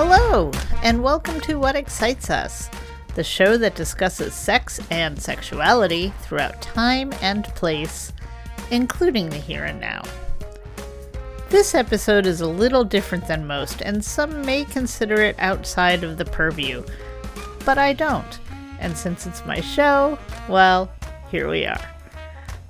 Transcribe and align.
Hello, 0.00 0.52
and 0.84 1.02
welcome 1.02 1.40
to 1.40 1.58
What 1.58 1.74
Excites 1.74 2.30
Us, 2.30 2.70
the 3.16 3.24
show 3.24 3.56
that 3.56 3.74
discusses 3.74 4.32
sex 4.32 4.78
and 4.92 5.20
sexuality 5.20 6.12
throughout 6.20 6.62
time 6.62 7.12
and 7.20 7.46
place, 7.56 8.12
including 8.70 9.28
the 9.28 9.38
here 9.38 9.64
and 9.64 9.80
now. 9.80 10.04
This 11.48 11.74
episode 11.74 12.26
is 12.26 12.40
a 12.40 12.46
little 12.46 12.84
different 12.84 13.26
than 13.26 13.44
most, 13.44 13.80
and 13.80 14.04
some 14.04 14.46
may 14.46 14.64
consider 14.66 15.16
it 15.16 15.34
outside 15.40 16.04
of 16.04 16.16
the 16.16 16.26
purview, 16.26 16.84
but 17.64 17.76
I 17.76 17.92
don't. 17.92 18.38
And 18.78 18.96
since 18.96 19.26
it's 19.26 19.44
my 19.46 19.60
show, 19.60 20.16
well, 20.48 20.92
here 21.28 21.50
we 21.50 21.66
are. 21.66 21.84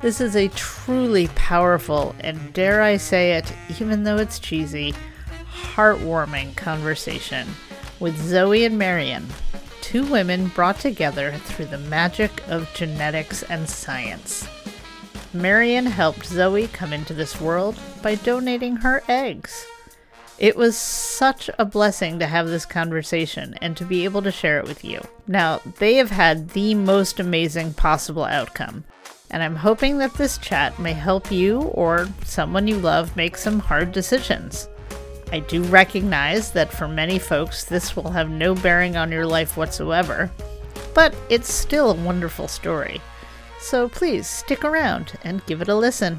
This 0.01 0.23
is 0.23 0.35
a 0.35 0.49
truly 0.49 1.29
powerful, 1.35 2.15
and 2.21 2.55
dare 2.55 2.81
I 2.81 2.97
say 2.97 3.33
it, 3.33 3.53
even 3.79 4.05
though 4.05 4.17
it's 4.17 4.39
cheesy, 4.39 4.95
heartwarming 5.79 6.57
conversation 6.57 7.47
with 8.01 8.21
Zoe 8.21 8.65
and 8.65 8.77
Marion, 8.77 9.29
two 9.81 10.05
women 10.07 10.49
brought 10.49 10.81
together 10.81 11.31
through 11.45 11.67
the 11.67 11.79
magic 11.79 12.43
of 12.49 12.69
genetics 12.75 13.45
and 13.45 13.69
science. 13.69 14.49
Marion 15.33 15.87
helped 15.87 16.27
Zoe 16.27 16.67
come 16.67 16.93
into 16.93 17.15
this 17.15 17.41
world 17.41 17.79
by 18.03 18.17
donating 18.17 18.75
her 18.75 19.05
eggs. 19.07 19.65
It 20.37 20.57
was 20.57 20.77
such 20.77 21.49
a 21.61 21.65
blessing 21.65 22.19
to 22.19 22.27
have 22.27 22.49
this 22.49 22.67
conversation 22.67 23.55
and 23.63 23.77
to 23.77 23.85
be 23.85 24.03
able 24.03 24.23
to 24.23 24.33
share 24.33 24.59
it 24.59 24.67
with 24.67 24.85
you. 24.85 25.01
Now, 25.29 25.61
they 25.79 25.95
have 25.95 26.11
had 26.11 26.49
the 26.51 26.75
most 26.75 27.21
amazing 27.21 27.75
possible 27.75 28.25
outcome, 28.25 28.83
and 29.31 29.45
I'm 29.45 29.55
hoping 29.55 29.99
that 29.99 30.15
this 30.15 30.39
chat 30.39 30.81
may 30.81 30.95
help 30.95 31.31
you 31.31 31.61
or 31.61 32.09
someone 32.25 32.67
you 32.67 32.79
love 32.79 33.15
make 33.15 33.37
some 33.37 33.61
hard 33.61 33.93
decisions. 33.93 34.69
I 35.31 35.41
do 35.41 35.63
recognize 35.65 36.53
that 36.53 36.73
for 36.73 36.89
many 36.89 37.19
folks, 37.19 37.65
this 37.65 37.95
will 37.95 38.11
have 38.11 38.31
no 38.31 38.55
bearing 38.55 38.97
on 38.97 39.13
your 39.13 39.27
life 39.27 39.59
whatsoever, 39.59 40.31
but 40.95 41.15
it's 41.29 41.53
still 41.53 41.91
a 41.91 42.03
wonderful 42.03 42.49
story. 42.49 43.03
So 43.61 43.91
please 43.91 44.27
stick 44.27 44.65
around 44.65 45.19
and 45.25 45.45
give 45.45 45.61
it 45.61 45.69
a 45.69 45.75
listen. 45.75 46.19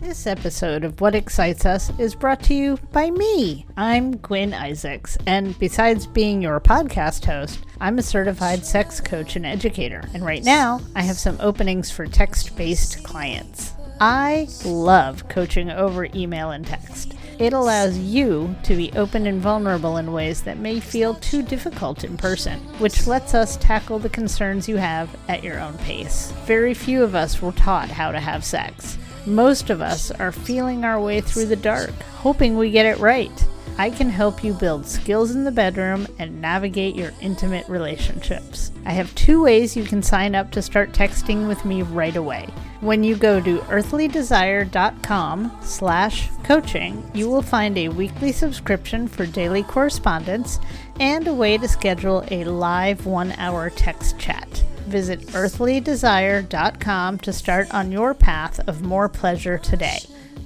This 0.00 0.26
episode 0.26 0.84
of 0.84 1.02
What 1.02 1.14
Excites 1.14 1.66
Us 1.66 1.92
is 1.98 2.14
brought 2.14 2.42
to 2.44 2.54
you 2.54 2.78
by 2.92 3.10
me. 3.10 3.66
I'm 3.76 4.16
Gwen 4.16 4.54
Isaacs, 4.54 5.18
and 5.26 5.58
besides 5.58 6.06
being 6.06 6.40
your 6.40 6.58
podcast 6.58 7.26
host, 7.26 7.60
I'm 7.80 7.98
a 7.98 8.02
certified 8.02 8.66
sex 8.66 9.00
coach 9.00 9.36
and 9.36 9.46
educator. 9.46 10.02
And 10.12 10.24
right 10.24 10.42
now, 10.42 10.80
I 10.96 11.02
have 11.02 11.18
some 11.18 11.36
openings 11.40 11.90
for 11.90 12.06
text 12.06 12.56
based 12.56 13.04
clients. 13.04 13.74
I 14.00 14.48
love 14.64 15.28
coaching 15.28 15.70
over 15.70 16.06
email 16.14 16.50
and 16.50 16.66
text. 16.66 17.14
It 17.38 17.52
allows 17.52 17.96
you 17.98 18.56
to 18.64 18.74
be 18.74 18.92
open 18.96 19.26
and 19.26 19.40
vulnerable 19.40 19.96
in 19.96 20.12
ways 20.12 20.42
that 20.42 20.58
may 20.58 20.80
feel 20.80 21.14
too 21.14 21.42
difficult 21.42 22.02
in 22.02 22.16
person, 22.16 22.58
which 22.78 23.06
lets 23.06 23.34
us 23.34 23.56
tackle 23.56 24.00
the 24.00 24.08
concerns 24.08 24.68
you 24.68 24.76
have 24.76 25.08
at 25.28 25.44
your 25.44 25.60
own 25.60 25.78
pace. 25.78 26.32
Very 26.46 26.74
few 26.74 27.02
of 27.02 27.14
us 27.14 27.40
were 27.40 27.52
taught 27.52 27.88
how 27.90 28.10
to 28.10 28.18
have 28.18 28.44
sex. 28.44 28.98
Most 29.28 29.68
of 29.68 29.82
us 29.82 30.10
are 30.10 30.32
feeling 30.32 30.86
our 30.86 30.98
way 30.98 31.20
through 31.20 31.46
the 31.46 31.56
dark, 31.56 31.90
hoping 31.90 32.56
we 32.56 32.70
get 32.70 32.86
it 32.86 32.98
right. 32.98 33.46
I 33.76 33.90
can 33.90 34.08
help 34.08 34.42
you 34.42 34.54
build 34.54 34.86
skills 34.86 35.32
in 35.32 35.44
the 35.44 35.52
bedroom 35.52 36.06
and 36.18 36.40
navigate 36.40 36.96
your 36.96 37.12
intimate 37.20 37.68
relationships. 37.68 38.72
I 38.86 38.92
have 38.92 39.14
two 39.14 39.42
ways 39.42 39.76
you 39.76 39.84
can 39.84 40.02
sign 40.02 40.34
up 40.34 40.50
to 40.52 40.62
start 40.62 40.92
texting 40.92 41.46
with 41.46 41.66
me 41.66 41.82
right 41.82 42.16
away. 42.16 42.48
When 42.80 43.04
you 43.04 43.16
go 43.16 43.38
to 43.38 43.58
earthlydesire.com 43.58 45.58
slash 45.60 46.30
coaching, 46.42 47.10
you 47.12 47.28
will 47.28 47.42
find 47.42 47.76
a 47.76 47.90
weekly 47.90 48.32
subscription 48.32 49.06
for 49.06 49.26
daily 49.26 49.62
correspondence 49.62 50.58
and 51.00 51.28
a 51.28 51.34
way 51.34 51.58
to 51.58 51.68
schedule 51.68 52.24
a 52.30 52.44
live 52.44 53.04
one-hour 53.04 53.70
text 53.70 54.18
chat. 54.18 54.64
Visit 54.88 55.20
earthlydesire.com 55.20 57.18
to 57.18 57.32
start 57.32 57.74
on 57.74 57.92
your 57.92 58.14
path 58.14 58.66
of 58.66 58.80
more 58.80 59.08
pleasure 59.08 59.58
today. 59.58 59.98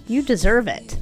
You 0.08 0.22
deserve 0.22 0.66
it. 0.66 0.96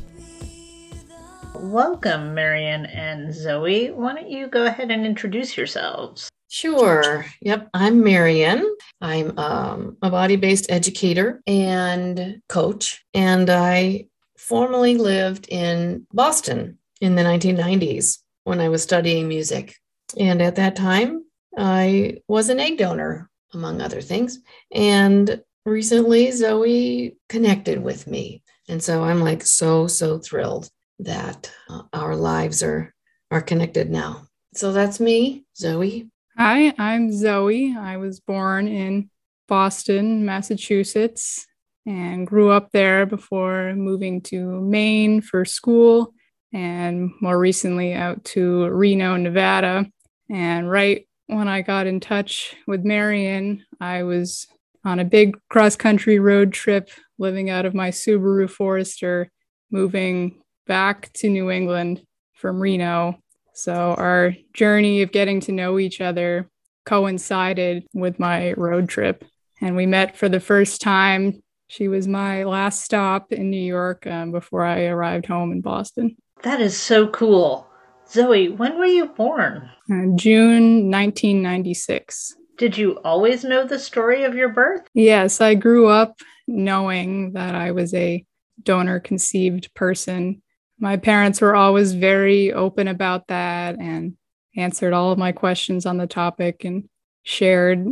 Welcome, 1.55 2.35
Marion 2.35 2.85
and 2.87 3.35
Zoe. 3.35 3.93
Why 3.93 4.15
don't 4.15 4.31
you 4.31 4.47
go 4.47 4.67
ahead 4.67 4.91
and 4.91 5.07
introduce 5.07 5.57
yourselves? 5.57 6.29
Sure. 6.49 7.25
Yep. 7.41 7.71
I'm 7.73 8.05
Marion. 8.05 8.77
I'm 9.01 9.39
um, 9.39 9.97
a 10.03 10.11
body 10.11 10.37
based 10.37 10.71
educator 10.71 11.41
and 11.47 12.43
coach. 12.49 13.03
And 13.15 13.49
I 13.49 14.07
formerly 14.37 14.99
lived 14.99 15.49
in 15.49 16.07
Boston 16.13 16.77
in 17.01 17.15
the 17.15 17.23
1990s 17.23 18.19
when 18.45 18.61
I 18.61 18.69
was 18.69 18.83
studying 18.83 19.29
music. 19.29 19.77
And 20.19 20.43
at 20.43 20.57
that 20.57 20.77
time, 20.77 21.25
I 21.57 22.19
was 22.29 22.49
an 22.49 22.61
egg 22.61 22.79
donor, 22.79 23.30
among 23.53 23.81
other 23.81 24.01
things. 24.01 24.41
And 24.73 25.43
recently, 25.65 26.31
Zoe 26.31 27.17
connected 27.29 27.83
with 27.83 28.07
me. 28.07 28.43
And 28.69 28.83
so 28.83 29.03
I'm 29.03 29.21
like 29.21 29.45
so, 29.45 29.87
so 29.87 30.19
thrilled 30.19 30.71
that 31.01 31.51
uh, 31.69 31.83
our 31.93 32.15
lives 32.15 32.63
are, 32.63 32.95
are 33.31 33.43
connected 33.43 33.91
now. 33.91 34.27
So 34.55 34.73
that's 34.73 35.01
me, 35.01 35.45
Zoe. 35.57 36.09
Hi, 36.37 36.73
I'm 36.79 37.13
Zoe. 37.13 37.77
I 37.77 37.97
was 37.97 38.21
born 38.21 38.69
in 38.69 39.11
Boston, 39.49 40.25
Massachusetts, 40.25 41.47
and 41.87 42.27
grew 42.27 42.51
up 42.51 42.71
there 42.73 43.07
before 43.07 43.75
moving 43.75 44.21
to 44.23 44.61
Maine 44.61 45.21
for 45.21 45.45
school 45.45 46.15
and 46.53 47.11
more 47.21 47.39
recently 47.39 47.95
out 47.95 48.25
to 48.25 48.69
Reno, 48.69 49.17
Nevada. 49.17 49.87
And 50.31 50.71
right 50.71 51.07
when 51.31 51.49
I 51.49 51.63
got 51.63 51.87
in 51.87 52.01
touch 52.01 52.55
with 52.67 52.85
Marion, 52.85 53.65
I 53.81 54.03
was 54.03 54.47
on 54.85 54.99
a 54.99 55.05
big 55.05 55.37
cross 55.49 55.77
country 55.77 56.19
road 56.19 56.53
trip 56.53 56.91
living 57.19 57.51
out 57.51 57.67
of 57.67 57.75
my 57.75 57.91
Subaru 57.91 58.49
Forester, 58.49 59.31
moving 59.71 60.43
back 60.67 61.13
to 61.15 61.29
New 61.29 61.51
England 61.51 62.03
from 62.35 62.61
Reno 62.61 63.19
so 63.61 63.95
our 63.99 64.35
journey 64.55 65.03
of 65.03 65.13
getting 65.13 65.41
to 65.41 65.53
know 65.53 65.79
each 65.79 66.01
other 66.01 66.49
coincided 66.87 67.85
with 67.93 68.19
my 68.19 68.55
road 68.55 68.89
trip. 68.89 69.23
And 69.61 69.77
we 69.77 69.85
met 69.85 70.17
for 70.17 70.31
the 70.31 70.41
first 70.41 70.81
time. 70.81 71.43
She 71.69 71.87
was 71.87 72.09
my 72.09 72.45
last 72.45 72.83
stop 72.83 73.33
in 73.33 73.51
New 73.51 73.61
York 73.61 74.07
um, 74.07 74.33
before 74.33 74.65
I 74.65 74.87
arrived 74.87 75.27
home 75.27 75.53
in 75.53 75.61
Boston. 75.61 76.17
That 76.43 76.63
is 76.63 76.75
so 76.75 77.09
cool. 77.09 77.70
Zoe, 78.11 78.49
when 78.49 78.79
were 78.79 78.87
you 78.87 79.07
born? 79.07 79.71
Uh, 79.91 80.17
June 80.17 80.91
1996. 80.91 82.37
Did 82.59 82.77
you 82.77 82.99
always 83.05 83.45
know 83.45 83.67
the 83.67 83.79
story 83.79 84.25
of 84.25 84.35
your 84.35 84.49
birth? 84.51 84.83
Yes, 84.95 85.41
I 85.41 85.55
grew 85.55 85.89
up 85.89 86.19
knowing 86.47 87.33
that 87.33 87.55
I 87.55 87.71
was 87.71 87.95
a 87.95 88.25
donor 88.63 89.01
conceived 89.01 89.73
person 89.75 90.43
my 90.81 90.97
parents 90.97 91.41
were 91.43 91.55
always 91.55 91.93
very 91.93 92.53
open 92.53 92.89
about 92.89 93.29
that 93.29 93.79
and 93.79 94.17
answered 94.57 94.95
all 94.95 95.13
of 95.13 95.19
my 95.19 95.31
questions 95.31 95.85
on 95.85 95.99
the 95.99 96.07
topic 96.07 96.65
and 96.65 96.89
shared 97.23 97.87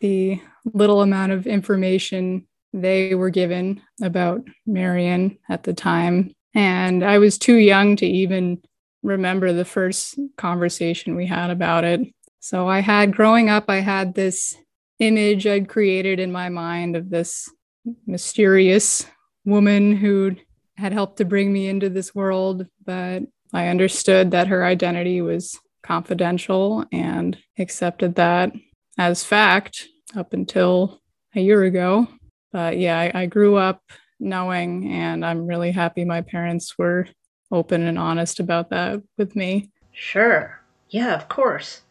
the 0.00 0.40
little 0.64 1.00
amount 1.00 1.32
of 1.32 1.46
information 1.46 2.46
they 2.74 3.14
were 3.14 3.30
given 3.30 3.80
about 4.02 4.42
Marion 4.66 5.38
at 5.48 5.62
the 5.62 5.72
time. 5.72 6.32
And 6.54 7.02
I 7.02 7.18
was 7.18 7.38
too 7.38 7.56
young 7.56 7.96
to 7.96 8.06
even 8.06 8.62
remember 9.04 9.52
the 9.52 9.64
first 9.64 10.18
conversation 10.36 11.14
we 11.14 11.26
had 11.26 11.50
about 11.50 11.84
it. 11.84 12.00
So 12.40 12.66
I 12.66 12.80
had, 12.80 13.14
growing 13.14 13.48
up, 13.48 13.66
I 13.68 13.76
had 13.76 14.14
this 14.14 14.56
image 14.98 15.46
I'd 15.46 15.68
created 15.68 16.18
in 16.18 16.32
my 16.32 16.48
mind 16.48 16.96
of 16.96 17.10
this 17.10 17.48
mysterious 18.06 19.06
woman 19.44 19.94
who 19.94 20.36
had 20.76 20.92
helped 20.92 21.18
to 21.18 21.24
bring 21.24 21.52
me 21.52 21.68
into 21.68 21.88
this 21.88 22.14
world, 22.14 22.66
but 22.84 23.22
I 23.52 23.68
understood 23.68 24.32
that 24.32 24.48
her 24.48 24.64
identity 24.64 25.20
was 25.20 25.58
confidential 25.82 26.84
and 26.90 27.36
accepted 27.58 28.14
that 28.16 28.52
as 28.98 29.22
fact 29.22 29.86
up 30.16 30.32
until 30.32 31.00
a 31.34 31.40
year 31.40 31.62
ago. 31.64 32.08
But 32.52 32.78
yeah, 32.78 32.98
I, 32.98 33.22
I 33.22 33.26
grew 33.26 33.56
up 33.56 33.82
knowing, 34.18 34.90
and 34.90 35.24
I'm 35.24 35.46
really 35.46 35.72
happy 35.72 36.04
my 36.04 36.22
parents 36.22 36.78
were 36.78 37.06
open 37.54 37.86
and 37.86 37.98
honest 37.98 38.40
about 38.40 38.70
that 38.70 39.00
with 39.16 39.36
me. 39.36 39.70
Sure. 39.92 40.60
Yeah, 40.90 41.14
of 41.14 41.28
course. 41.28 41.82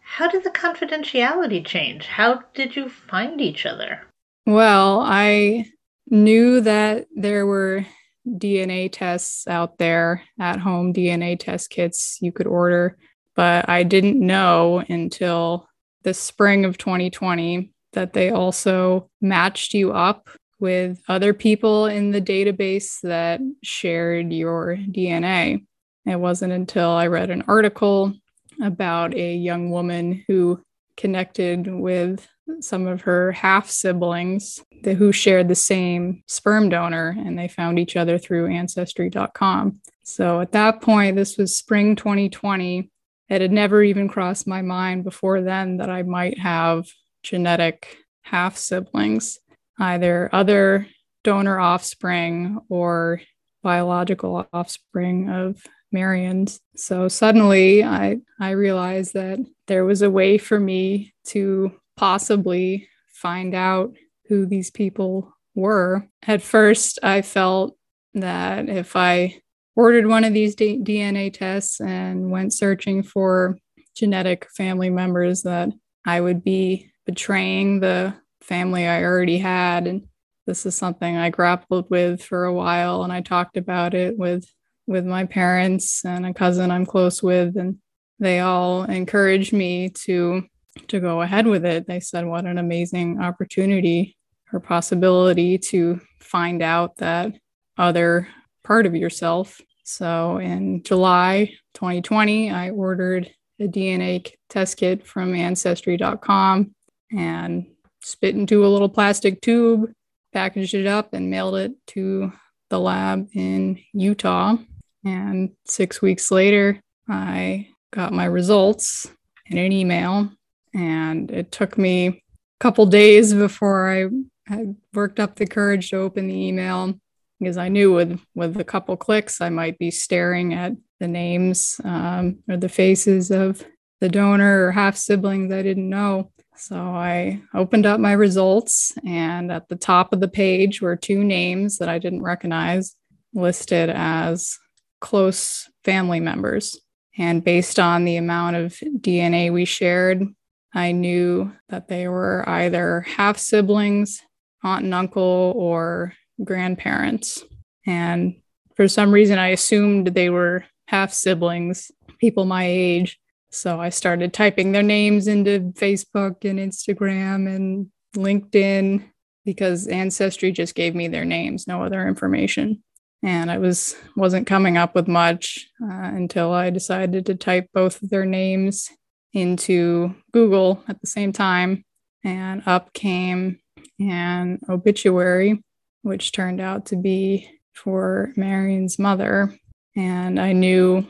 How 0.00 0.28
did 0.28 0.44
the 0.44 0.50
confidentiality 0.50 1.66
change? 1.66 2.06
How 2.06 2.42
did 2.54 2.76
you 2.76 2.88
find 2.88 3.40
each 3.40 3.66
other? 3.66 4.02
Well, 4.46 5.00
I 5.00 5.66
knew 6.08 6.60
that 6.60 7.06
there 7.14 7.44
were 7.44 7.84
DNA 8.26 8.88
tests 8.90 9.46
out 9.48 9.78
there 9.78 10.22
at 10.38 10.60
home, 10.60 10.92
DNA 10.92 11.38
test 11.38 11.70
kits 11.70 12.18
you 12.20 12.32
could 12.32 12.46
order, 12.46 12.96
but 13.34 13.68
I 13.68 13.82
didn't 13.82 14.24
know 14.24 14.84
until 14.88 15.68
the 16.02 16.14
spring 16.14 16.64
of 16.64 16.78
2020 16.78 17.72
that 17.92 18.12
they 18.12 18.30
also 18.30 19.10
matched 19.20 19.74
you 19.74 19.92
up 19.92 20.28
with 20.58 21.00
other 21.08 21.34
people 21.34 21.86
in 21.86 22.10
the 22.10 22.20
database 22.20 23.00
that 23.02 23.40
shared 23.62 24.32
your 24.32 24.76
DNA. 24.76 25.64
It 26.06 26.16
wasn't 26.16 26.52
until 26.52 26.90
I 26.90 27.08
read 27.08 27.30
an 27.30 27.42
article 27.48 28.14
about 28.62 29.14
a 29.14 29.34
young 29.34 29.70
woman 29.70 30.24
who 30.28 30.62
connected 30.96 31.66
with 31.66 32.26
some 32.60 32.86
of 32.86 33.02
her 33.02 33.32
half 33.32 33.68
siblings 33.68 34.62
who 34.84 35.12
shared 35.12 35.48
the 35.48 35.54
same 35.54 36.22
sperm 36.26 36.68
donor 36.68 37.14
and 37.18 37.38
they 37.38 37.48
found 37.48 37.78
each 37.78 37.96
other 37.96 38.18
through 38.18 38.46
ancestry.com. 38.46 39.80
So 40.04 40.40
at 40.40 40.52
that 40.52 40.80
point, 40.80 41.16
this 41.16 41.36
was 41.36 41.56
spring 41.56 41.96
2020. 41.96 42.88
It 43.28 43.40
had 43.40 43.50
never 43.50 43.82
even 43.82 44.08
crossed 44.08 44.46
my 44.46 44.62
mind 44.62 45.02
before 45.02 45.42
then 45.42 45.78
that 45.78 45.90
I 45.90 46.04
might 46.04 46.38
have 46.38 46.86
genetic 47.24 47.96
half 48.22 48.56
siblings, 48.56 49.40
either 49.78 50.28
other 50.32 50.86
donor 51.24 51.58
offspring 51.58 52.60
or 52.68 53.20
biological 53.62 54.46
offspring 54.52 55.28
of 55.28 55.62
Marion's. 55.92 56.60
So 56.76 57.08
suddenly 57.08 57.82
I, 57.82 58.18
I 58.38 58.50
realized 58.50 59.14
that 59.14 59.38
there 59.66 59.84
was 59.84 60.02
a 60.02 60.10
way 60.10 60.38
for 60.38 60.60
me 60.60 61.14
to 61.28 61.72
possibly 61.96 62.88
find 63.12 63.54
out 63.54 63.94
who 64.28 64.46
these 64.46 64.70
people 64.70 65.32
were. 65.54 66.06
At 66.26 66.42
first, 66.42 66.98
I 67.02 67.22
felt 67.22 67.76
that 68.14 68.68
if 68.68 68.94
I 68.94 69.40
ordered 69.74 70.06
one 70.06 70.24
of 70.24 70.32
these 70.32 70.54
D- 70.54 70.80
DNA 70.82 71.32
tests 71.32 71.80
and 71.80 72.30
went 72.30 72.52
searching 72.52 73.02
for 73.02 73.58
genetic 73.94 74.48
family 74.56 74.90
members, 74.90 75.42
that 75.42 75.70
I 76.06 76.20
would 76.20 76.44
be 76.44 76.90
betraying 77.04 77.80
the 77.80 78.14
family 78.46 78.86
I 78.86 79.02
already 79.02 79.38
had. 79.38 79.86
And 79.86 80.08
this 80.46 80.64
is 80.64 80.74
something 80.74 81.16
I 81.16 81.30
grappled 81.30 81.90
with 81.90 82.22
for 82.22 82.44
a 82.44 82.54
while, 82.54 83.02
and 83.02 83.12
I 83.12 83.20
talked 83.20 83.56
about 83.56 83.94
it 83.94 84.16
with 84.16 84.46
with 84.86 85.04
my 85.04 85.24
parents 85.24 86.04
and 86.04 86.24
a 86.24 86.32
cousin 86.32 86.70
I'm 86.70 86.86
close 86.86 87.20
with, 87.20 87.56
and 87.56 87.78
they 88.20 88.38
all 88.38 88.84
encouraged 88.84 89.52
me 89.52 89.90
to 90.04 90.44
to 90.88 91.00
go 91.00 91.22
ahead 91.22 91.46
with 91.46 91.64
it. 91.64 91.86
They 91.86 92.00
said, 92.00 92.26
"What 92.26 92.44
an 92.44 92.58
amazing 92.58 93.20
opportunity 93.20 94.16
or 94.52 94.60
possibility 94.60 95.58
to 95.58 96.00
find 96.20 96.62
out 96.62 96.96
that 96.98 97.32
other 97.76 98.28
part 98.62 98.86
of 98.86 98.94
yourself." 98.94 99.60
So 99.82 100.38
in 100.38 100.82
July 100.82 101.54
2020, 101.74 102.50
I 102.50 102.70
ordered 102.70 103.30
a 103.58 103.66
DNA 103.66 104.24
test 104.48 104.76
kit 104.76 105.06
from 105.06 105.34
Ancestry.com 105.34 106.74
and 107.10 107.66
spit 108.06 108.36
into 108.36 108.64
a 108.64 108.68
little 108.68 108.88
plastic 108.88 109.40
tube, 109.40 109.92
packaged 110.32 110.74
it 110.74 110.86
up, 110.86 111.12
and 111.12 111.28
mailed 111.28 111.56
it 111.56 111.72
to 111.88 112.32
the 112.70 112.78
lab 112.78 113.28
in 113.32 113.80
Utah. 113.92 114.56
And 115.04 115.50
six 115.64 116.00
weeks 116.00 116.30
later, 116.30 116.80
I 117.08 117.68
got 117.92 118.12
my 118.12 118.26
results 118.26 119.08
in 119.46 119.58
an 119.58 119.72
email. 119.72 120.30
And 120.72 121.32
it 121.32 121.50
took 121.50 121.76
me 121.76 122.06
a 122.06 122.22
couple 122.60 122.86
days 122.86 123.34
before 123.34 123.90
I 123.90 124.08
had 124.46 124.76
worked 124.94 125.18
up 125.18 125.34
the 125.34 125.46
courage 125.46 125.90
to 125.90 125.96
open 125.96 126.28
the 126.28 126.46
email 126.46 126.94
because 127.40 127.56
I 127.56 127.68
knew 127.68 127.92
with 127.92 128.20
with 128.36 128.56
a 128.58 128.64
couple 128.64 128.96
clicks 128.96 129.40
I 129.40 129.48
might 129.48 129.78
be 129.78 129.90
staring 129.90 130.54
at 130.54 130.72
the 131.00 131.08
names 131.08 131.80
um, 131.82 132.38
or 132.48 132.56
the 132.56 132.68
faces 132.68 133.32
of 133.32 133.64
the 134.00 134.08
donor 134.08 134.66
or 134.66 134.72
half 134.72 134.96
siblings 134.96 135.52
I 135.52 135.62
didn't 135.62 135.88
know. 135.88 136.30
So 136.58 136.76
I 136.76 137.42
opened 137.54 137.86
up 137.86 138.00
my 138.00 138.12
results, 138.12 138.92
and 139.04 139.52
at 139.52 139.68
the 139.68 139.76
top 139.76 140.12
of 140.12 140.20
the 140.20 140.28
page 140.28 140.80
were 140.80 140.96
two 140.96 141.22
names 141.22 141.78
that 141.78 141.88
I 141.88 141.98
didn't 141.98 142.22
recognize 142.22 142.96
listed 143.34 143.90
as 143.90 144.58
close 145.00 145.68
family 145.84 146.20
members. 146.20 146.78
And 147.18 147.44
based 147.44 147.78
on 147.78 148.04
the 148.04 148.16
amount 148.16 148.56
of 148.56 148.72
DNA 148.98 149.52
we 149.52 149.64
shared, 149.64 150.26
I 150.74 150.92
knew 150.92 151.52
that 151.68 151.88
they 151.88 152.08
were 152.08 152.46
either 152.48 153.02
half 153.02 153.38
siblings, 153.38 154.22
aunt 154.62 154.84
and 154.84 154.94
uncle, 154.94 155.52
or 155.56 156.14
grandparents. 156.42 157.42
And 157.86 158.36
for 158.74 158.88
some 158.88 159.10
reason, 159.10 159.38
I 159.38 159.48
assumed 159.48 160.08
they 160.08 160.28
were 160.28 160.64
half 160.88 161.12
siblings, 161.12 161.90
people 162.18 162.44
my 162.44 162.64
age. 162.64 163.18
So 163.56 163.80
I 163.80 163.88
started 163.88 164.34
typing 164.34 164.72
their 164.72 164.82
names 164.82 165.26
into 165.26 165.72
Facebook 165.78 166.44
and 166.44 166.58
Instagram 166.58 167.48
and 167.54 167.90
LinkedIn 168.14 169.02
because 169.46 169.86
Ancestry 169.86 170.52
just 170.52 170.74
gave 170.74 170.94
me 170.94 171.08
their 171.08 171.24
names, 171.24 171.66
no 171.66 171.82
other 171.82 172.06
information. 172.06 172.82
And 173.22 173.50
I 173.50 173.56
was 173.56 173.96
wasn't 174.14 174.46
coming 174.46 174.76
up 174.76 174.94
with 174.94 175.08
much 175.08 175.70
uh, 175.82 175.86
until 175.90 176.52
I 176.52 176.68
decided 176.68 177.24
to 177.26 177.34
type 177.34 177.70
both 177.72 178.02
of 178.02 178.10
their 178.10 178.26
names 178.26 178.90
into 179.32 180.14
Google 180.32 180.84
at 180.86 181.00
the 181.00 181.06
same 181.06 181.32
time, 181.32 181.82
and 182.22 182.62
up 182.66 182.92
came 182.92 183.58
an 183.98 184.60
obituary, 184.68 185.64
which 186.02 186.32
turned 186.32 186.60
out 186.60 186.86
to 186.86 186.96
be 186.96 187.48
for 187.72 188.34
Marion's 188.36 188.98
mother, 188.98 189.58
and 189.96 190.38
I 190.38 190.52
knew 190.52 191.06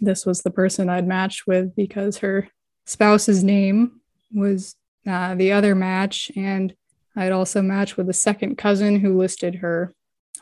this 0.00 0.26
was 0.26 0.42
the 0.42 0.50
person 0.50 0.88
I'd 0.88 1.06
matched 1.06 1.46
with 1.46 1.74
because 1.74 2.18
her 2.18 2.48
spouse's 2.86 3.42
name 3.42 4.00
was 4.32 4.74
uh, 5.06 5.34
the 5.34 5.52
other 5.52 5.74
match, 5.74 6.30
and 6.36 6.74
I'd 7.16 7.32
also 7.32 7.62
matched 7.62 7.96
with 7.96 8.08
a 8.08 8.14
second 8.14 8.56
cousin 8.56 9.00
who 9.00 9.18
listed 9.18 9.56
her 9.56 9.92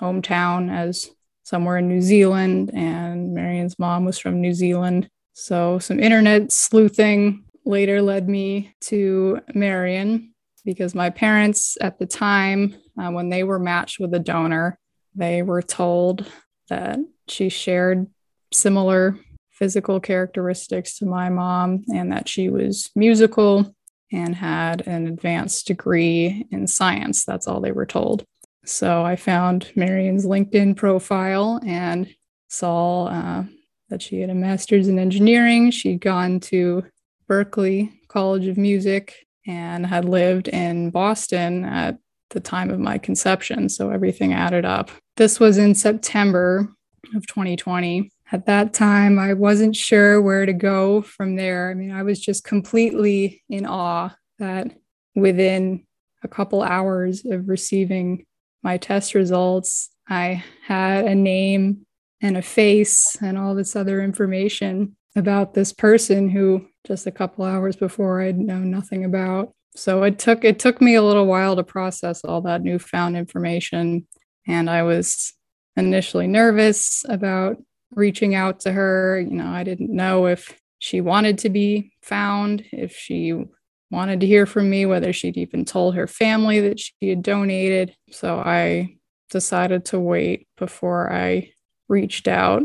hometown 0.01 0.71
as 0.71 1.11
somewhere 1.43 1.79
in 1.79 1.89
New 1.89 2.03
Zealand, 2.03 2.73
and 2.75 3.33
Marion's 3.33 3.79
mom 3.79 4.05
was 4.05 4.19
from 4.19 4.41
New 4.41 4.53
Zealand. 4.53 5.09
So 5.33 5.79
some 5.79 6.01
internet 6.01 6.51
sleuthing 6.51 7.45
later 7.65 8.03
led 8.03 8.29
me 8.29 8.75
to 8.83 9.41
Marion 9.55 10.35
because 10.65 10.95
my 10.95 11.11
parents 11.11 11.79
at 11.81 11.99
the 11.99 12.07
time, 12.07 12.75
uh, 12.99 13.11
when 13.11 13.29
they 13.29 13.45
were 13.45 13.59
matched 13.59 14.01
with 14.01 14.13
a 14.15 14.19
donor, 14.19 14.79
they 15.15 15.43
were 15.43 15.63
told 15.63 16.27
that 16.69 16.99
she 17.29 17.49
shared 17.49 18.07
similar 18.53 19.19
physical 19.57 19.99
characteristics 20.01 20.99
to 20.99 21.07
my 21.07 21.29
mom 21.31 21.83
and 21.93 22.13
that 22.13 22.29
she 22.29 22.51
was 22.51 22.91
musical 22.95 23.75
and 24.13 24.35
had 24.35 24.87
an 24.87 25.07
advanced 25.07 25.67
degree 25.67 26.47
in 26.51 26.67
science. 26.67 27.25
That's 27.25 27.49
all 27.49 27.61
they 27.61 27.73
were 27.73 27.87
told. 27.87 28.25
So 28.65 29.03
I 29.03 29.17
found 29.17 29.73
Marion's 29.75 30.27
LinkedIn 30.27 30.77
profile 30.77 31.61
and 31.65 32.13
saw 32.49 33.07
uh, 33.07 33.45
that 33.89 34.03
she 34.03 34.21
had 34.21 34.31
a 34.31 34.35
master's 34.35 34.89
in 34.89 34.99
engineering. 34.99 35.71
She'd 35.71 36.01
gone 36.01 36.41
to 36.41 36.85
Berklee 37.29 37.93
College 38.09 38.47
of 38.47 38.57
Music 38.57 39.27
and 39.47 39.87
had 39.87 40.05
lived 40.05 40.49
in 40.49 40.91
Boston 40.91 41.65
at 41.65 41.99
the 42.31 42.41
time 42.41 42.71
of 42.71 42.81
my 42.81 42.99
conception. 42.99 43.69
So 43.69 43.91
everything 43.91 44.33
added 44.33 44.65
up. 44.65 44.91
This 45.17 45.39
was 45.39 45.59
in 45.59 45.75
September 45.75 46.69
of 47.15 47.27
2020. 47.27 48.11
At 48.33 48.47
that 48.47 48.73
time, 48.73 49.19
I 49.19 49.35
wasn't 49.35 49.77
sure 49.77 50.21
where 50.21 50.47
to 50.47 50.53
go 50.53 51.03
from 51.03 51.37
there. 51.37 51.71
I 51.71 51.75
mean, 51.75 51.93
I 51.93 52.03
was 52.03 52.19
just 52.19 52.45
completely 52.45 53.45
in 53.49 53.67
awe 53.67 54.15
that 54.39 54.77
within 55.15 55.85
a 56.25 56.29
couple 56.29 56.63
hours 56.63 57.25
of 57.25 57.49
receiving 57.49 58.27
my 58.63 58.79
test 58.79 59.15
results, 59.15 59.91
I 60.09 60.43
had 60.65 61.05
a 61.05 61.15
name 61.15 61.87
and 62.21 62.37
a 62.37 62.43
face 62.43 63.17
and 63.21 63.39
all 63.39 63.55
this 63.55 63.77
other 63.77 64.03
information 64.03 64.97
about 65.15 65.55
this 65.55 65.73
person 65.73 66.29
who 66.29 66.67
just 66.87 67.07
a 67.07 67.13
couple 67.13 67.45
hours 67.45 67.77
before 67.77 68.23
I'd 68.23 68.39
known 68.39 68.71
nothing 68.71 69.05
about. 69.05 69.53
So 69.75 70.03
it 70.03 70.19
took 70.19 70.45
it 70.45 70.59
took 70.59 70.81
me 70.81 70.95
a 70.95 71.03
little 71.03 71.27
while 71.27 71.57
to 71.57 71.65
process 71.65 72.25
all 72.25 72.41
that 72.43 72.63
newfound 72.63 73.17
information 73.17 74.07
and 74.47 74.71
I 74.71 74.83
was 74.83 75.35
initially 75.77 76.27
nervous 76.27 77.05
about 77.09 77.59
reaching 77.93 78.35
out 78.35 78.61
to 78.61 78.73
her. 78.73 79.21
You 79.21 79.37
know, 79.37 79.49
I 79.49 79.65
didn't 79.65 79.95
know 79.95 80.27
if 80.27 80.59
she 80.79 81.01
wanted 81.01 81.39
to 81.39 81.49
be 81.51 81.93
found, 82.03 82.65
if 82.73 82.97
she 82.97 83.35
wanted 83.91 84.21
to 84.21 84.27
hear 84.27 84.47
from 84.47 84.69
me, 84.69 84.87
whether 84.87 85.13
she'd 85.13 85.37
even 85.37 85.65
told 85.65 85.95
her 85.95 86.07
family 86.07 86.61
that 86.61 86.81
she 86.81 87.09
had 87.09 87.23
donated. 87.23 87.95
So 88.11 88.39
I 88.39 88.97
decided 89.31 89.87
to 89.87 90.01
wait 90.01 90.47
before 90.57 91.13
I 91.13 91.53
reached 91.89 92.29
out. 92.29 92.63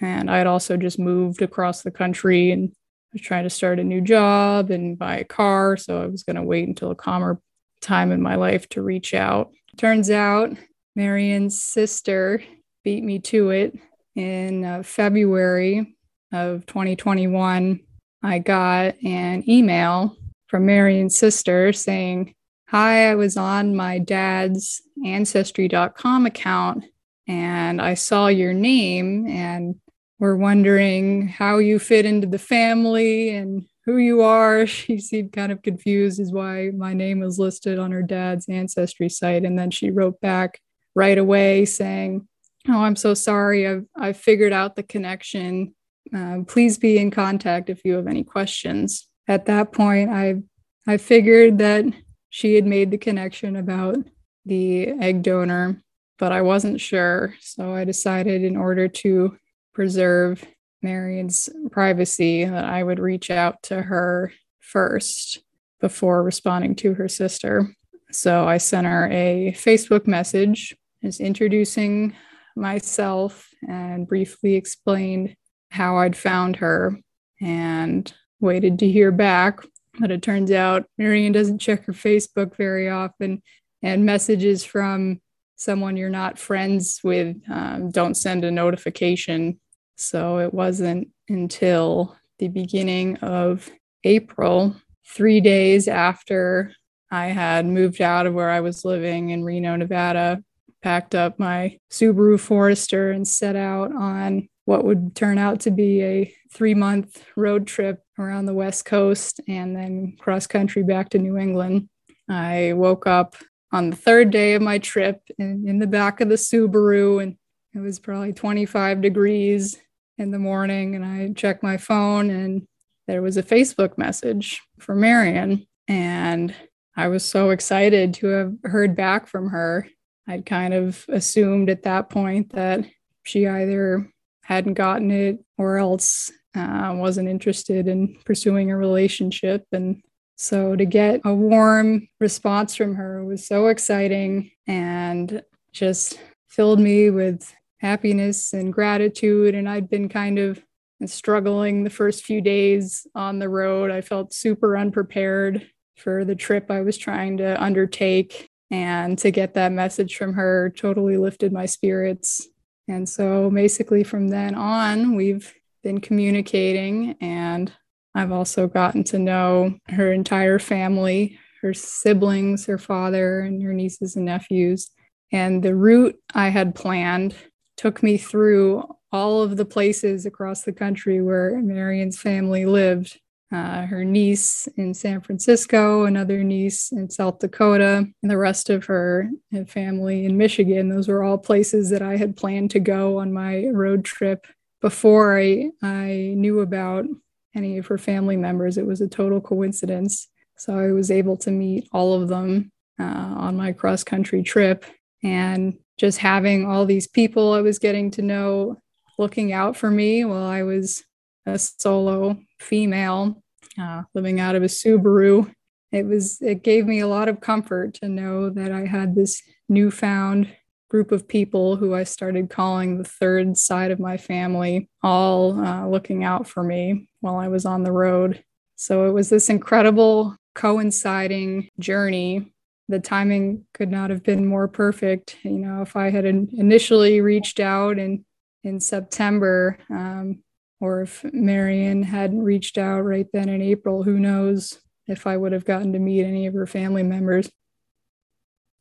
And 0.00 0.30
I'd 0.30 0.46
also 0.46 0.76
just 0.76 0.98
moved 0.98 1.40
across 1.40 1.82
the 1.82 1.90
country 1.90 2.50
and 2.50 2.72
was 3.12 3.22
trying 3.22 3.44
to 3.44 3.50
start 3.50 3.78
a 3.78 3.84
new 3.84 4.00
job 4.00 4.70
and 4.70 4.98
buy 4.98 5.16
a 5.18 5.24
car. 5.24 5.76
So 5.76 6.02
I 6.02 6.06
was 6.06 6.22
going 6.22 6.36
to 6.36 6.42
wait 6.42 6.68
until 6.68 6.90
a 6.90 6.96
calmer 6.96 7.40
time 7.80 8.12
in 8.12 8.20
my 8.20 8.34
life 8.34 8.68
to 8.70 8.82
reach 8.82 9.14
out. 9.14 9.52
Turns 9.76 10.10
out 10.10 10.50
Marion's 10.94 11.62
sister 11.62 12.42
beat 12.84 13.04
me 13.04 13.18
to 13.18 13.50
it 13.50 13.78
in 14.16 14.64
uh, 14.64 14.82
February 14.82 15.96
of 16.32 16.66
2021. 16.66 17.80
I 18.22 18.38
got 18.40 18.96
an 19.04 19.48
email 19.48 20.16
from 20.48 20.66
Marion's 20.66 21.16
sister 21.16 21.72
saying, 21.72 22.34
Hi, 22.68 23.10
I 23.10 23.14
was 23.14 23.36
on 23.36 23.76
my 23.76 24.00
dad's 24.00 24.82
ancestry.com 25.04 26.26
account 26.26 26.84
and 27.28 27.80
I 27.80 27.94
saw 27.94 28.26
your 28.26 28.52
name 28.52 29.28
and 29.28 29.76
we're 30.18 30.36
wondering 30.36 31.28
how 31.28 31.58
you 31.58 31.78
fit 31.78 32.06
into 32.06 32.26
the 32.26 32.38
family 32.38 33.30
and 33.30 33.66
who 33.84 33.98
you 33.98 34.22
are. 34.22 34.66
She 34.86 34.98
seemed 34.98 35.32
kind 35.32 35.52
of 35.52 35.62
confused 35.62 36.18
as 36.18 36.32
why 36.32 36.70
my 36.76 36.92
name 36.92 37.20
was 37.20 37.38
listed 37.38 37.78
on 37.78 37.92
her 37.92 38.02
dad's 38.02 38.48
ancestry 38.48 39.08
site. 39.08 39.44
And 39.44 39.58
then 39.58 39.70
she 39.70 39.90
wrote 39.90 40.20
back 40.20 40.60
right 40.94 41.18
away 41.18 41.66
saying, 41.66 42.26
Oh, 42.68 42.82
I'm 42.82 42.96
so 42.96 43.14
sorry. 43.14 43.66
I've, 43.66 43.84
I've 43.96 44.16
figured 44.16 44.52
out 44.52 44.76
the 44.76 44.82
connection. 44.82 45.74
Uh, 46.14 46.38
please 46.46 46.78
be 46.78 46.98
in 46.98 47.10
contact 47.10 47.70
if 47.70 47.84
you 47.84 47.94
have 47.94 48.06
any 48.06 48.24
questions. 48.24 49.08
At 49.28 49.46
that 49.46 49.72
point, 49.72 50.10
I 50.10 50.42
I 50.86 50.98
figured 50.98 51.58
that 51.58 51.84
she 52.30 52.54
had 52.54 52.64
made 52.64 52.90
the 52.90 52.98
connection 52.98 53.56
about 53.56 53.96
the 54.44 54.88
egg 55.00 55.22
donor, 55.22 55.82
but 56.18 56.30
I 56.30 56.42
wasn't 56.42 56.80
sure. 56.80 57.34
So 57.40 57.74
I 57.74 57.84
decided, 57.84 58.44
in 58.44 58.56
order 58.56 58.86
to 58.86 59.36
preserve 59.74 60.44
Marion's 60.82 61.48
privacy, 61.72 62.44
that 62.44 62.64
I 62.64 62.84
would 62.84 63.00
reach 63.00 63.30
out 63.30 63.62
to 63.64 63.82
her 63.82 64.32
first 64.60 65.40
before 65.80 66.22
responding 66.22 66.76
to 66.76 66.94
her 66.94 67.08
sister. 67.08 67.74
So 68.12 68.46
I 68.46 68.58
sent 68.58 68.86
her 68.86 69.08
a 69.10 69.52
Facebook 69.56 70.06
message 70.06 70.76
just 71.02 71.20
introducing 71.20 72.14
myself 72.56 73.48
and 73.68 74.08
briefly 74.08 74.54
explained 74.54 75.36
how 75.70 75.98
I'd 75.98 76.16
found 76.16 76.56
her 76.56 76.98
and 77.40 78.12
waited 78.40 78.78
to 78.80 78.90
hear 78.90 79.12
back. 79.12 79.60
But 79.98 80.10
it 80.10 80.22
turns 80.22 80.50
out 80.50 80.86
Marion 80.98 81.32
doesn't 81.32 81.58
check 81.58 81.84
her 81.84 81.92
Facebook 81.92 82.56
very 82.56 82.88
often, 82.88 83.42
and 83.82 84.04
messages 84.04 84.64
from 84.64 85.20
someone 85.56 85.96
you're 85.96 86.10
not 86.10 86.38
friends 86.38 87.00
with 87.02 87.36
um, 87.50 87.90
don't 87.90 88.14
send 88.14 88.44
a 88.44 88.50
notification. 88.50 89.58
So 89.96 90.38
it 90.38 90.52
wasn't 90.52 91.08
until 91.28 92.16
the 92.38 92.48
beginning 92.48 93.16
of 93.18 93.70
April, 94.04 94.76
three 95.06 95.40
days 95.40 95.88
after 95.88 96.72
I 97.10 97.26
had 97.26 97.64
moved 97.64 98.02
out 98.02 98.26
of 98.26 98.34
where 98.34 98.50
I 98.50 98.60
was 98.60 98.84
living 98.84 99.30
in 99.30 99.44
Reno, 99.44 99.76
Nevada, 99.76 100.42
packed 100.86 101.16
up 101.16 101.36
my 101.36 101.76
Subaru 101.90 102.38
Forester 102.38 103.10
and 103.10 103.26
set 103.26 103.56
out 103.56 103.92
on 103.92 104.48
what 104.66 104.84
would 104.84 105.16
turn 105.16 105.36
out 105.36 105.58
to 105.62 105.72
be 105.72 106.00
a 106.00 106.32
three 106.52 106.74
month 106.74 107.24
road 107.36 107.66
trip 107.66 108.04
around 108.20 108.46
the 108.46 108.54
West 108.54 108.84
Coast 108.84 109.40
and 109.48 109.74
then 109.74 110.14
cross 110.20 110.46
country 110.46 110.84
back 110.84 111.08
to 111.08 111.18
New 111.18 111.36
England. 111.36 111.88
I 112.28 112.72
woke 112.74 113.04
up 113.04 113.34
on 113.72 113.90
the 113.90 113.96
third 113.96 114.30
day 114.30 114.54
of 114.54 114.62
my 114.62 114.78
trip 114.78 115.22
in, 115.40 115.64
in 115.66 115.80
the 115.80 115.88
back 115.88 116.20
of 116.20 116.28
the 116.28 116.36
Subaru, 116.36 117.20
and 117.20 117.36
it 117.74 117.80
was 117.80 117.98
probably 117.98 118.32
25 118.32 119.00
degrees 119.00 119.76
in 120.18 120.30
the 120.30 120.38
morning. 120.38 120.94
And 120.94 121.04
I 121.04 121.32
checked 121.32 121.64
my 121.64 121.78
phone, 121.78 122.30
and 122.30 122.64
there 123.08 123.22
was 123.22 123.36
a 123.36 123.42
Facebook 123.42 123.98
message 123.98 124.62
for 124.78 124.94
Marion. 124.94 125.66
And 125.88 126.54
I 126.96 127.08
was 127.08 127.24
so 127.24 127.50
excited 127.50 128.14
to 128.14 128.26
have 128.28 128.54
heard 128.62 128.94
back 128.94 129.26
from 129.26 129.48
her. 129.48 129.88
I'd 130.28 130.46
kind 130.46 130.74
of 130.74 131.04
assumed 131.08 131.70
at 131.70 131.82
that 131.84 132.10
point 132.10 132.52
that 132.52 132.84
she 133.22 133.46
either 133.46 134.10
hadn't 134.42 134.74
gotten 134.74 135.10
it 135.10 135.38
or 135.58 135.78
else 135.78 136.30
uh, 136.54 136.92
wasn't 136.96 137.28
interested 137.28 137.86
in 137.86 138.16
pursuing 138.24 138.70
a 138.70 138.76
relationship. 138.76 139.64
And 139.72 140.02
so 140.36 140.76
to 140.76 140.84
get 140.84 141.20
a 141.24 141.34
warm 141.34 142.08
response 142.20 142.74
from 142.74 142.94
her 142.94 143.24
was 143.24 143.46
so 143.46 143.66
exciting 143.66 144.50
and 144.66 145.42
just 145.72 146.18
filled 146.48 146.80
me 146.80 147.10
with 147.10 147.52
happiness 147.80 148.52
and 148.52 148.72
gratitude. 148.72 149.54
And 149.54 149.68
I'd 149.68 149.90
been 149.90 150.08
kind 150.08 150.38
of 150.38 150.62
struggling 151.04 151.84
the 151.84 151.90
first 151.90 152.24
few 152.24 152.40
days 152.40 153.06
on 153.14 153.38
the 153.38 153.48
road. 153.48 153.90
I 153.90 154.00
felt 154.00 154.32
super 154.32 154.76
unprepared 154.76 155.70
for 155.96 156.24
the 156.24 156.34
trip 156.34 156.70
I 156.70 156.80
was 156.80 156.96
trying 156.96 157.36
to 157.38 157.62
undertake. 157.62 158.48
And 158.70 159.18
to 159.18 159.30
get 159.30 159.54
that 159.54 159.72
message 159.72 160.16
from 160.16 160.34
her 160.34 160.72
totally 160.76 161.16
lifted 161.16 161.52
my 161.52 161.66
spirits. 161.66 162.48
And 162.88 163.08
so 163.08 163.50
basically 163.50 164.04
from 164.04 164.28
then 164.28 164.54
on, 164.54 165.14
we've 165.14 165.54
been 165.82 166.00
communicating 166.00 167.16
and 167.20 167.72
I've 168.14 168.32
also 168.32 168.66
gotten 168.66 169.04
to 169.04 169.18
know 169.18 169.74
her 169.88 170.10
entire 170.10 170.58
family, 170.58 171.38
her 171.60 171.74
siblings, 171.74 172.64
her 172.66 172.78
father, 172.78 173.40
and 173.40 173.62
her 173.62 173.74
nieces 173.74 174.16
and 174.16 174.24
nephews. 174.24 174.90
And 175.32 175.62
the 175.62 175.74
route 175.74 176.18
I 176.34 176.48
had 176.48 176.74
planned 176.74 177.34
took 177.76 178.02
me 178.02 178.16
through 178.16 178.84
all 179.12 179.42
of 179.42 179.56
the 179.56 179.66
places 179.66 180.24
across 180.24 180.62
the 180.62 180.72
country 180.72 181.20
where 181.20 181.60
Marion's 181.60 182.18
family 182.18 182.64
lived. 182.64 183.20
Uh, 183.52 183.86
her 183.86 184.04
niece 184.04 184.66
in 184.76 184.92
San 184.92 185.20
Francisco, 185.20 186.04
another 186.04 186.42
niece 186.42 186.90
in 186.90 187.08
South 187.08 187.38
Dakota, 187.38 188.04
and 188.22 188.30
the 188.30 188.36
rest 188.36 188.70
of 188.70 188.86
her 188.86 189.30
family 189.68 190.24
in 190.24 190.36
Michigan. 190.36 190.88
Those 190.88 191.06
were 191.06 191.22
all 191.22 191.38
places 191.38 191.90
that 191.90 192.02
I 192.02 192.16
had 192.16 192.36
planned 192.36 192.72
to 192.72 192.80
go 192.80 193.18
on 193.18 193.32
my 193.32 193.66
road 193.72 194.04
trip 194.04 194.48
before 194.80 195.38
I, 195.38 195.70
I 195.80 196.34
knew 196.36 196.60
about 196.60 197.06
any 197.54 197.78
of 197.78 197.86
her 197.86 197.98
family 197.98 198.36
members. 198.36 198.78
It 198.78 198.86
was 198.86 199.00
a 199.00 199.08
total 199.08 199.40
coincidence. 199.40 200.28
So 200.56 200.76
I 200.76 200.92
was 200.92 201.10
able 201.10 201.36
to 201.38 201.50
meet 201.50 201.88
all 201.92 202.20
of 202.20 202.28
them 202.28 202.72
uh, 202.98 203.04
on 203.04 203.56
my 203.56 203.72
cross 203.72 204.02
country 204.02 204.42
trip. 204.42 204.84
And 205.22 205.78
just 205.98 206.18
having 206.18 206.66
all 206.66 206.84
these 206.84 207.06
people 207.06 207.52
I 207.52 207.60
was 207.62 207.78
getting 207.78 208.10
to 208.12 208.22
know 208.22 208.82
looking 209.18 209.52
out 209.52 209.76
for 209.76 209.90
me 209.90 210.24
while 210.24 210.44
I 210.44 210.62
was 210.62 211.04
a 211.46 211.58
solo 211.58 212.38
female 212.58 213.42
uh, 213.80 214.02
living 214.14 214.40
out 214.40 214.56
of 214.56 214.62
a 214.62 214.66
Subaru. 214.66 215.52
It 215.92 216.06
was 216.06 216.40
it 216.42 216.62
gave 216.62 216.86
me 216.86 217.00
a 217.00 217.06
lot 217.06 217.28
of 217.28 217.40
comfort 217.40 217.94
to 217.94 218.08
know 218.08 218.50
that 218.50 218.72
I 218.72 218.86
had 218.86 219.14
this 219.14 219.40
newfound 219.68 220.48
group 220.88 221.10
of 221.10 221.26
people 221.26 221.76
who 221.76 221.94
I 221.94 222.04
started 222.04 222.50
calling 222.50 222.98
the 222.98 223.04
third 223.04 223.56
side 223.56 223.90
of 223.90 223.98
my 223.98 224.16
family, 224.16 224.88
all 225.02 225.58
uh, 225.58 225.86
looking 225.86 226.22
out 226.22 226.46
for 226.46 226.62
me 226.62 227.08
while 227.20 227.36
I 227.36 227.48
was 227.48 227.66
on 227.66 227.82
the 227.82 227.92
road. 227.92 228.44
So 228.76 229.06
it 229.06 229.12
was 229.12 229.28
this 229.28 229.48
incredible 229.48 230.36
coinciding 230.54 231.70
journey. 231.78 232.52
The 232.88 233.00
timing 233.00 233.66
could 233.74 233.90
not 233.90 234.10
have 234.10 234.22
been 234.22 234.46
more 234.46 234.68
perfect. 234.68 235.36
You 235.42 235.58
know, 235.58 235.82
if 235.82 235.96
I 235.96 236.10
had 236.10 236.24
initially 236.24 237.20
reached 237.20 237.60
out 237.60 237.98
in 237.98 238.24
in 238.62 238.80
September, 238.80 239.78
um, 239.90 240.42
or 240.80 241.02
if 241.02 241.24
Marion 241.32 242.02
hadn't 242.02 242.42
reached 242.42 242.78
out 242.78 243.00
right 243.00 243.26
then 243.32 243.48
in 243.48 243.62
April, 243.62 244.02
who 244.02 244.18
knows 244.18 244.80
if 245.06 245.26
I 245.26 245.36
would 245.36 245.52
have 245.52 245.64
gotten 245.64 245.92
to 245.92 245.98
meet 245.98 246.24
any 246.24 246.46
of 246.46 246.54
her 246.54 246.66
family 246.66 247.02
members. 247.02 247.50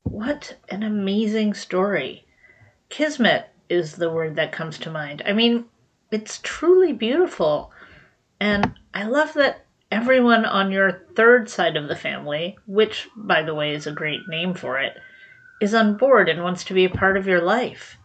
What 0.03 0.57
an 0.69 0.83
amazing 0.83 1.53
story. 1.53 2.25
Kismet 2.89 3.49
is 3.69 3.95
the 3.95 4.11
word 4.11 4.35
that 4.35 4.51
comes 4.51 4.77
to 4.79 4.91
mind. 4.91 5.23
I 5.25 5.33
mean, 5.33 5.65
it's 6.11 6.39
truly 6.43 6.93
beautiful. 6.93 7.71
And 8.39 8.73
I 8.93 9.05
love 9.05 9.33
that 9.33 9.65
everyone 9.91 10.45
on 10.45 10.71
your 10.71 11.03
third 11.15 11.49
side 11.49 11.77
of 11.77 11.87
the 11.87 11.95
family, 11.95 12.57
which, 12.67 13.07
by 13.15 13.41
the 13.43 13.55
way, 13.55 13.73
is 13.73 13.87
a 13.87 13.91
great 13.91 14.21
name 14.27 14.53
for 14.53 14.79
it, 14.79 14.97
is 15.61 15.73
on 15.73 15.97
board 15.97 16.29
and 16.29 16.43
wants 16.43 16.63
to 16.65 16.73
be 16.73 16.85
a 16.85 16.89
part 16.89 17.17
of 17.17 17.27
your 17.27 17.41
life. 17.41 17.97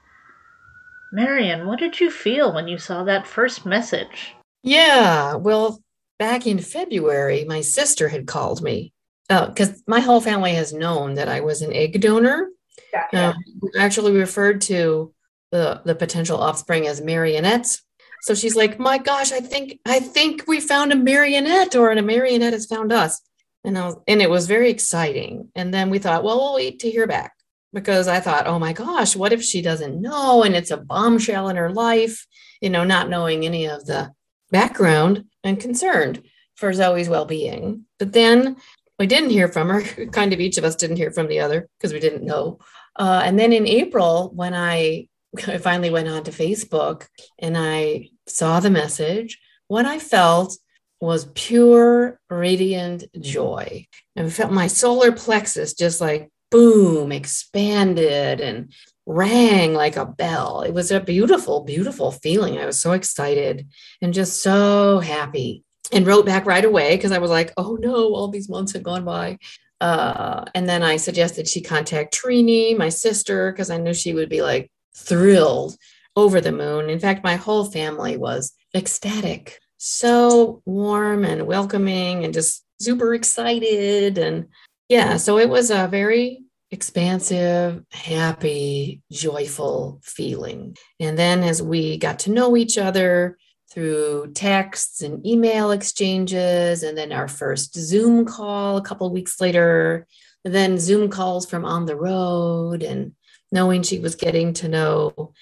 Marion, 1.13 1.67
what 1.67 1.79
did 1.79 1.99
you 2.01 2.11
feel 2.11 2.53
when 2.53 2.69
you 2.69 2.79
saw 2.79 3.05
that 3.05 3.27
first 3.27 3.67
message? 3.67 4.35
Yeah, 4.63 5.35
well, 5.35 5.83
back 6.19 6.47
in 6.47 6.59
February, 6.59 7.45
my 7.45 7.61
sister 7.61 8.09
had 8.09 8.27
called 8.27 8.63
me 8.63 8.93
because 9.29 9.71
uh, 9.71 9.75
my 9.87 10.01
whole 10.01 10.21
family 10.21 10.53
has 10.53 10.73
known 10.73 11.15
that 11.15 11.29
I 11.29 11.41
was 11.41 11.63
an 11.63 11.73
egg 11.73 12.01
donor. 12.01 12.51
Gotcha. 12.93 13.29
Um, 13.29 13.35
actually 13.79 14.13
referred 14.13 14.61
to 14.63 15.13
the, 15.51 15.81
the 15.85 15.95
potential 15.95 16.41
offspring 16.41 16.87
as 16.87 17.01
marionettes. 17.01 17.83
So 18.23 18.35
she's 18.35 18.57
like, 18.57 18.79
"My 18.79 18.99
gosh, 18.99 19.33
I 19.33 19.41
think 19.41 19.79
I 19.87 20.01
think 20.01 20.45
we 20.47 20.61
found 20.61 20.93
a 20.93 20.97
marionette, 20.97 21.75
or 21.75 21.91
a 21.91 22.03
marionette 22.03 22.53
has 22.53 22.67
found 22.67 22.93
us." 22.93 23.21
And 23.65 23.79
I 23.79 23.87
was, 23.87 23.97
and 24.07 24.21
it 24.21 24.29
was 24.29 24.47
very 24.47 24.71
exciting. 24.71 25.49
And 25.55 25.73
then 25.73 25.91
we 25.91 25.99
thought, 25.99 26.25
well, 26.25 26.39
we'll 26.39 26.55
wait 26.55 26.81
to 26.81 26.91
hear 26.91 27.07
back 27.07 27.33
because 27.73 28.09
I 28.09 28.21
thought, 28.21 28.47
oh 28.47 28.59
my 28.59 28.73
gosh, 28.73 29.17
what 29.17 29.33
if 29.33 29.43
she 29.43 29.63
doesn't 29.63 30.01
know 30.01 30.43
and 30.43 30.55
it's 30.55 30.71
a 30.71 30.77
bombshell 30.77 31.49
in 31.49 31.57
her 31.57 31.71
life, 31.71 32.27
you 32.61 32.71
know, 32.71 32.85
not 32.85 33.09
knowing 33.09 33.45
any 33.45 33.67
of 33.67 33.87
the 33.87 34.13
background 34.51 35.25
and 35.45 35.61
concerned 35.61 36.23
for 36.57 36.73
Zoe's 36.73 37.09
well 37.09 37.25
being. 37.25 37.87
But 37.99 38.13
then 38.13 38.57
we 38.99 39.07
didn't 39.07 39.31
hear 39.31 39.49
from 39.49 39.69
her. 39.69 40.07
Kind 40.13 40.33
of 40.33 40.41
each 40.41 40.59
of 40.59 40.65
us 40.65 40.77
didn't 40.77 40.97
hear 40.97 41.11
from 41.11 41.29
the 41.29 41.41
other 41.41 41.69
because 41.79 41.93
we 41.93 42.01
didn't 42.01 42.25
know. 42.25 42.59
Uh, 42.97 43.23
and 43.25 43.39
then 43.39 43.53
in 43.53 43.67
April, 43.67 44.31
when 44.35 44.55
I 44.55 45.09
finally 45.61 45.91
went 45.91 46.09
on 46.09 46.25
to 46.25 46.31
Facebook 46.31 47.07
and 47.39 47.57
I 47.57 48.11
saw 48.27 48.61
the 48.61 48.71
message, 48.71 49.39
what 49.69 49.87
I 49.87 49.99
felt 49.99 50.57
was 51.01 51.31
pure 51.35 52.21
radiant 52.29 53.05
joy. 53.19 53.87
And 54.17 54.27
I 54.27 54.31
felt 54.31 54.53
my 54.53 54.67
solar 54.67 55.13
plexus 55.13 55.73
just 55.73 56.01
like 56.01 56.31
boom, 56.51 57.13
expanded 57.13 58.41
and 58.41 58.73
rang 59.07 59.75
like 59.75 59.97
a 59.97 60.07
bell. 60.07 60.63
It 60.63 60.73
was 60.73 60.91
a 60.91 61.01
beautiful, 61.01 61.65
beautiful 61.65 62.13
feeling. 62.13 62.59
I 62.59 62.67
was 62.67 62.81
so 62.81 62.93
excited 62.93 63.69
and 64.03 64.15
just 64.15 64.43
so 64.43 64.99
happy 65.01 65.65
and 65.93 66.07
wrote 66.07 66.27
back 66.27 66.47
right 66.47 66.65
away 66.65 66.97
because 66.97 67.13
I 67.13 67.19
was 67.19 67.31
like, 67.31 67.53
oh 67.57 67.77
no, 67.81 68.15
all 68.15 68.29
these 68.29 68.49
months 68.49 68.73
had 68.73 68.83
gone 68.83 69.05
by. 69.05 69.39
Uh, 69.81 70.45
and 70.55 70.69
then 70.69 70.83
I 70.83 70.97
suggested 70.97 71.49
she 71.49 71.63
contact 71.63 72.15
Trini, 72.15 72.77
my 72.77 72.91
sister, 72.91 73.51
because 73.51 73.71
I 73.71 73.79
knew 73.79 73.95
she 73.95 74.13
would 74.13 74.29
be 74.29 74.43
like 74.43 74.71
thrilled 74.95 75.77
over 76.17 76.41
the 76.41 76.53
moon. 76.53 76.91
In 76.91 77.01
fact, 77.01 77.25
my 77.25 77.37
whole 77.37 77.65
family 77.65 78.17
was 78.17 78.53
ecstatic, 78.75 79.59
so 79.79 80.61
warm 80.67 81.25
and 81.25 81.47
welcoming 81.47 82.25
and 82.25 82.35
just 82.35 82.65
super 82.81 83.15
excited. 83.15 84.19
And 84.19 84.49
yeah, 84.91 85.17
so 85.19 85.39
it 85.39 85.49
was 85.49 85.71
a 85.71 85.87
very 85.87 86.43
expansive, 86.73 87.85
happy, 87.93 89.01
joyful 89.13 90.01
feeling. 90.03 90.77
And 90.99 91.17
then 91.17 91.45
as 91.45 91.63
we 91.63 91.97
got 91.97 92.19
to 92.21 92.33
know 92.33 92.57
each 92.57 92.77
other 92.77 93.39
through 93.73 94.33
texts 94.35 95.01
and 95.01 95.25
email 95.25 95.71
exchanges, 95.71 96.83
and 96.83 96.99
then 96.99 97.13
our 97.13 97.29
first 97.29 97.75
Zoom 97.79 98.25
call 98.25 98.79
a 98.79 98.83
couple 98.83 99.09
weeks 99.13 99.41
later, 99.41 100.09
then 100.45 100.77
Zoom 100.77 101.09
calls 101.09 101.47
from 101.47 101.65
on 101.65 101.87
the 101.87 101.95
road, 101.95 102.83
and 102.83 103.13
knowing 103.53 103.83
she 103.83 104.01
was 104.01 104.17
getting 104.17 104.53
to 104.55 104.69
know 104.69 105.33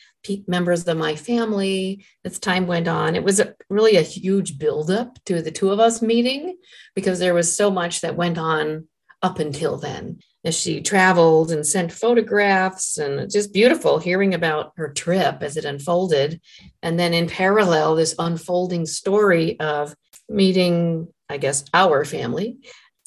members 0.47 0.87
of 0.87 0.99
my 0.99 1.17
family 1.17 2.05
as 2.23 2.39
time 2.39 2.67
went 2.67 2.87
on. 2.87 3.17
It 3.17 3.25
was 3.25 3.41
a, 3.41 3.55
really 3.71 3.97
a 3.97 4.03
huge 4.03 4.59
buildup 4.59 5.23
to 5.25 5.41
the 5.41 5.51
two 5.51 5.71
of 5.71 5.81
us 5.81 6.03
meeting 6.03 6.59
because 6.95 7.19
there 7.19 7.33
was 7.33 7.57
so 7.57 7.71
much 7.71 8.03
that 8.03 8.17
went 8.17 8.37
on 8.37 8.88
up 9.23 9.39
until 9.39 9.77
then 9.77 10.19
as 10.45 10.59
she 10.59 10.81
traveled 10.81 11.51
and 11.51 11.67
sent 11.67 11.93
photographs 11.93 12.99
and 12.99 13.31
just 13.31 13.53
beautiful 13.53 13.99
hearing 13.99 14.35
about 14.35 14.73
her 14.77 14.89
trip 14.93 15.43
as 15.43 15.57
it 15.57 15.65
unfolded. 15.65 16.41
And 16.83 16.99
then 16.99 17.13
in 17.13 17.29
parallel 17.29 17.97
this 17.97 18.15
unfolding 18.19 18.87
story 18.87 19.59
of 19.61 19.95
meeting 20.29 21.09
i 21.29 21.39
guess 21.39 21.65
our 21.75 22.05
family. 22.05 22.59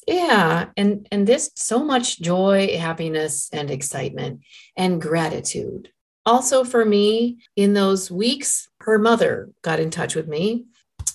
Yeah 0.06 0.66
and 0.76 1.08
and 1.10 1.26
this 1.26 1.50
so 1.56 1.84
much 1.84 2.20
joy 2.20 2.76
happiness 2.78 3.48
and 3.52 3.70
excitement 3.70 4.40
and 4.76 5.00
gratitude. 5.00 5.90
Also 6.26 6.64
for 6.64 6.84
me 6.84 7.38
in 7.56 7.74
those 7.74 8.10
weeks 8.10 8.68
her 8.80 8.98
mother 8.98 9.48
got 9.62 9.80
in 9.80 9.90
touch 9.90 10.14
with 10.14 10.28
me 10.28 10.66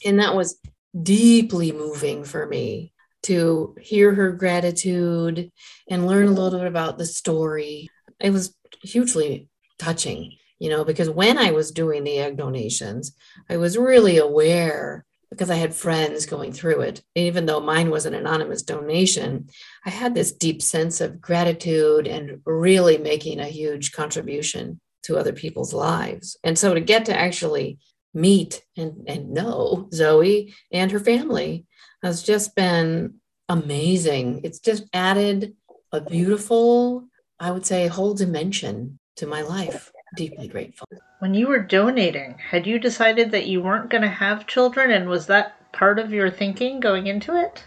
and 0.05 0.19
that 0.19 0.35
was 0.35 0.59
deeply 1.03 1.71
moving 1.71 2.23
for 2.23 2.45
me 2.47 2.93
to 3.27 3.75
hear 3.81 4.13
her 4.13 4.31
gratitude 4.31 5.51
and 5.89 6.07
learn 6.07 6.27
a 6.27 6.31
little 6.31 6.59
bit 6.59 6.67
about 6.67 6.97
the 6.97 7.05
story. 7.05 7.89
It 8.19 8.31
was 8.31 8.55
hugely 8.81 9.49
touching, 9.77 10.33
you 10.59 10.69
know, 10.69 10.83
because 10.83 11.09
when 11.09 11.37
I 11.37 11.51
was 11.51 11.71
doing 11.71 12.03
the 12.03 12.19
egg 12.19 12.37
donations, 12.37 13.15
I 13.49 13.57
was 13.57 13.77
really 13.77 14.17
aware 14.17 15.05
because 15.29 15.49
I 15.49 15.55
had 15.55 15.75
friends 15.75 16.25
going 16.25 16.53
through 16.53 16.81
it. 16.81 17.03
Even 17.15 17.45
though 17.45 17.59
mine 17.59 17.89
was 17.89 18.05
an 18.05 18.13
anonymous 18.13 18.61
donation, 18.61 19.49
I 19.85 19.89
had 19.89 20.15
this 20.15 20.31
deep 20.31 20.61
sense 20.61 21.01
of 21.01 21.19
gratitude 21.19 22.07
and 22.07 22.39
really 22.45 22.97
making 22.97 23.39
a 23.39 23.47
huge 23.47 23.91
contribution 23.91 24.79
to 25.03 25.17
other 25.17 25.33
people's 25.33 25.73
lives. 25.73 26.37
And 26.43 26.57
so 26.57 26.73
to 26.73 26.79
get 26.79 27.05
to 27.05 27.17
actually 27.17 27.79
meet 28.13 28.63
and, 28.77 29.03
and 29.07 29.31
know 29.31 29.89
Zoe 29.93 30.53
and 30.71 30.91
her 30.91 30.99
family 30.99 31.65
has 32.03 32.23
just 32.23 32.55
been 32.55 33.15
amazing. 33.49 34.41
It's 34.43 34.59
just 34.59 34.83
added 34.93 35.55
a 35.91 36.01
beautiful, 36.01 37.07
I 37.39 37.51
would 37.51 37.65
say, 37.65 37.87
whole 37.87 38.13
dimension 38.13 38.99
to 39.17 39.27
my 39.27 39.41
life. 39.41 39.91
Deeply 40.15 40.47
grateful. 40.47 40.87
When 41.19 41.33
you 41.33 41.47
were 41.47 41.63
donating, 41.63 42.37
had 42.37 42.67
you 42.67 42.79
decided 42.79 43.31
that 43.31 43.47
you 43.47 43.61
weren't 43.61 43.89
going 43.89 44.03
to 44.03 44.07
have 44.07 44.47
children? 44.47 44.91
And 44.91 45.09
was 45.09 45.27
that 45.27 45.71
part 45.73 45.99
of 45.99 46.11
your 46.11 46.29
thinking 46.29 46.79
going 46.79 47.07
into 47.07 47.35
it? 47.35 47.63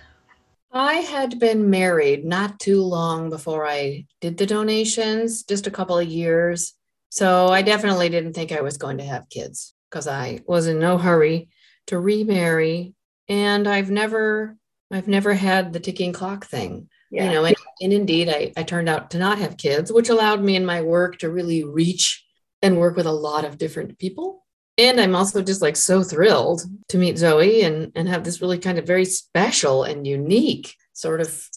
I 0.72 0.94
had 0.94 1.40
been 1.40 1.68
married 1.68 2.24
not 2.24 2.60
too 2.60 2.82
long 2.82 3.28
before 3.28 3.66
I 3.66 4.06
did 4.20 4.38
the 4.38 4.46
donations, 4.46 5.42
just 5.42 5.66
a 5.66 5.70
couple 5.70 5.98
of 5.98 6.06
years. 6.06 6.74
So 7.10 7.48
I 7.48 7.62
definitely 7.62 8.08
didn't 8.08 8.34
think 8.34 8.52
I 8.52 8.60
was 8.60 8.76
going 8.76 8.98
to 8.98 9.04
have 9.04 9.28
kids 9.28 9.74
because 9.90 10.06
I 10.06 10.40
was 10.46 10.68
in 10.68 10.78
no 10.78 10.96
hurry 10.96 11.48
to 11.88 11.98
remarry 11.98 12.94
and 13.28 13.66
I've 13.66 13.90
never 13.90 14.56
I've 14.90 15.08
never 15.08 15.34
had 15.34 15.72
the 15.72 15.80
ticking 15.80 16.12
clock 16.12 16.46
thing. 16.46 16.88
Yeah. 17.10 17.24
You 17.24 17.30
know, 17.30 17.44
and, 17.44 17.56
and 17.80 17.92
indeed 17.92 18.28
I, 18.28 18.52
I 18.56 18.62
turned 18.62 18.88
out 18.88 19.10
to 19.10 19.18
not 19.18 19.38
have 19.38 19.56
kids, 19.56 19.92
which 19.92 20.08
allowed 20.08 20.42
me 20.42 20.56
in 20.56 20.64
my 20.64 20.82
work 20.82 21.18
to 21.18 21.30
really 21.30 21.64
reach 21.64 22.24
and 22.62 22.78
work 22.78 22.96
with 22.96 23.06
a 23.06 23.12
lot 23.12 23.44
of 23.44 23.58
different 23.58 23.98
people. 23.98 24.44
And 24.78 25.00
I'm 25.00 25.16
also 25.16 25.42
just 25.42 25.60
like 25.60 25.76
so 25.76 26.02
thrilled 26.02 26.62
to 26.88 26.98
meet 26.98 27.18
Zoe 27.18 27.62
and, 27.62 27.92
and 27.94 28.08
have 28.08 28.24
this 28.24 28.40
really 28.40 28.58
kind 28.58 28.78
of 28.78 28.86
very 28.86 29.04
special 29.04 29.84
and 29.84 30.06
unique 30.06 30.74
sort 30.92 31.20
of 31.20 31.48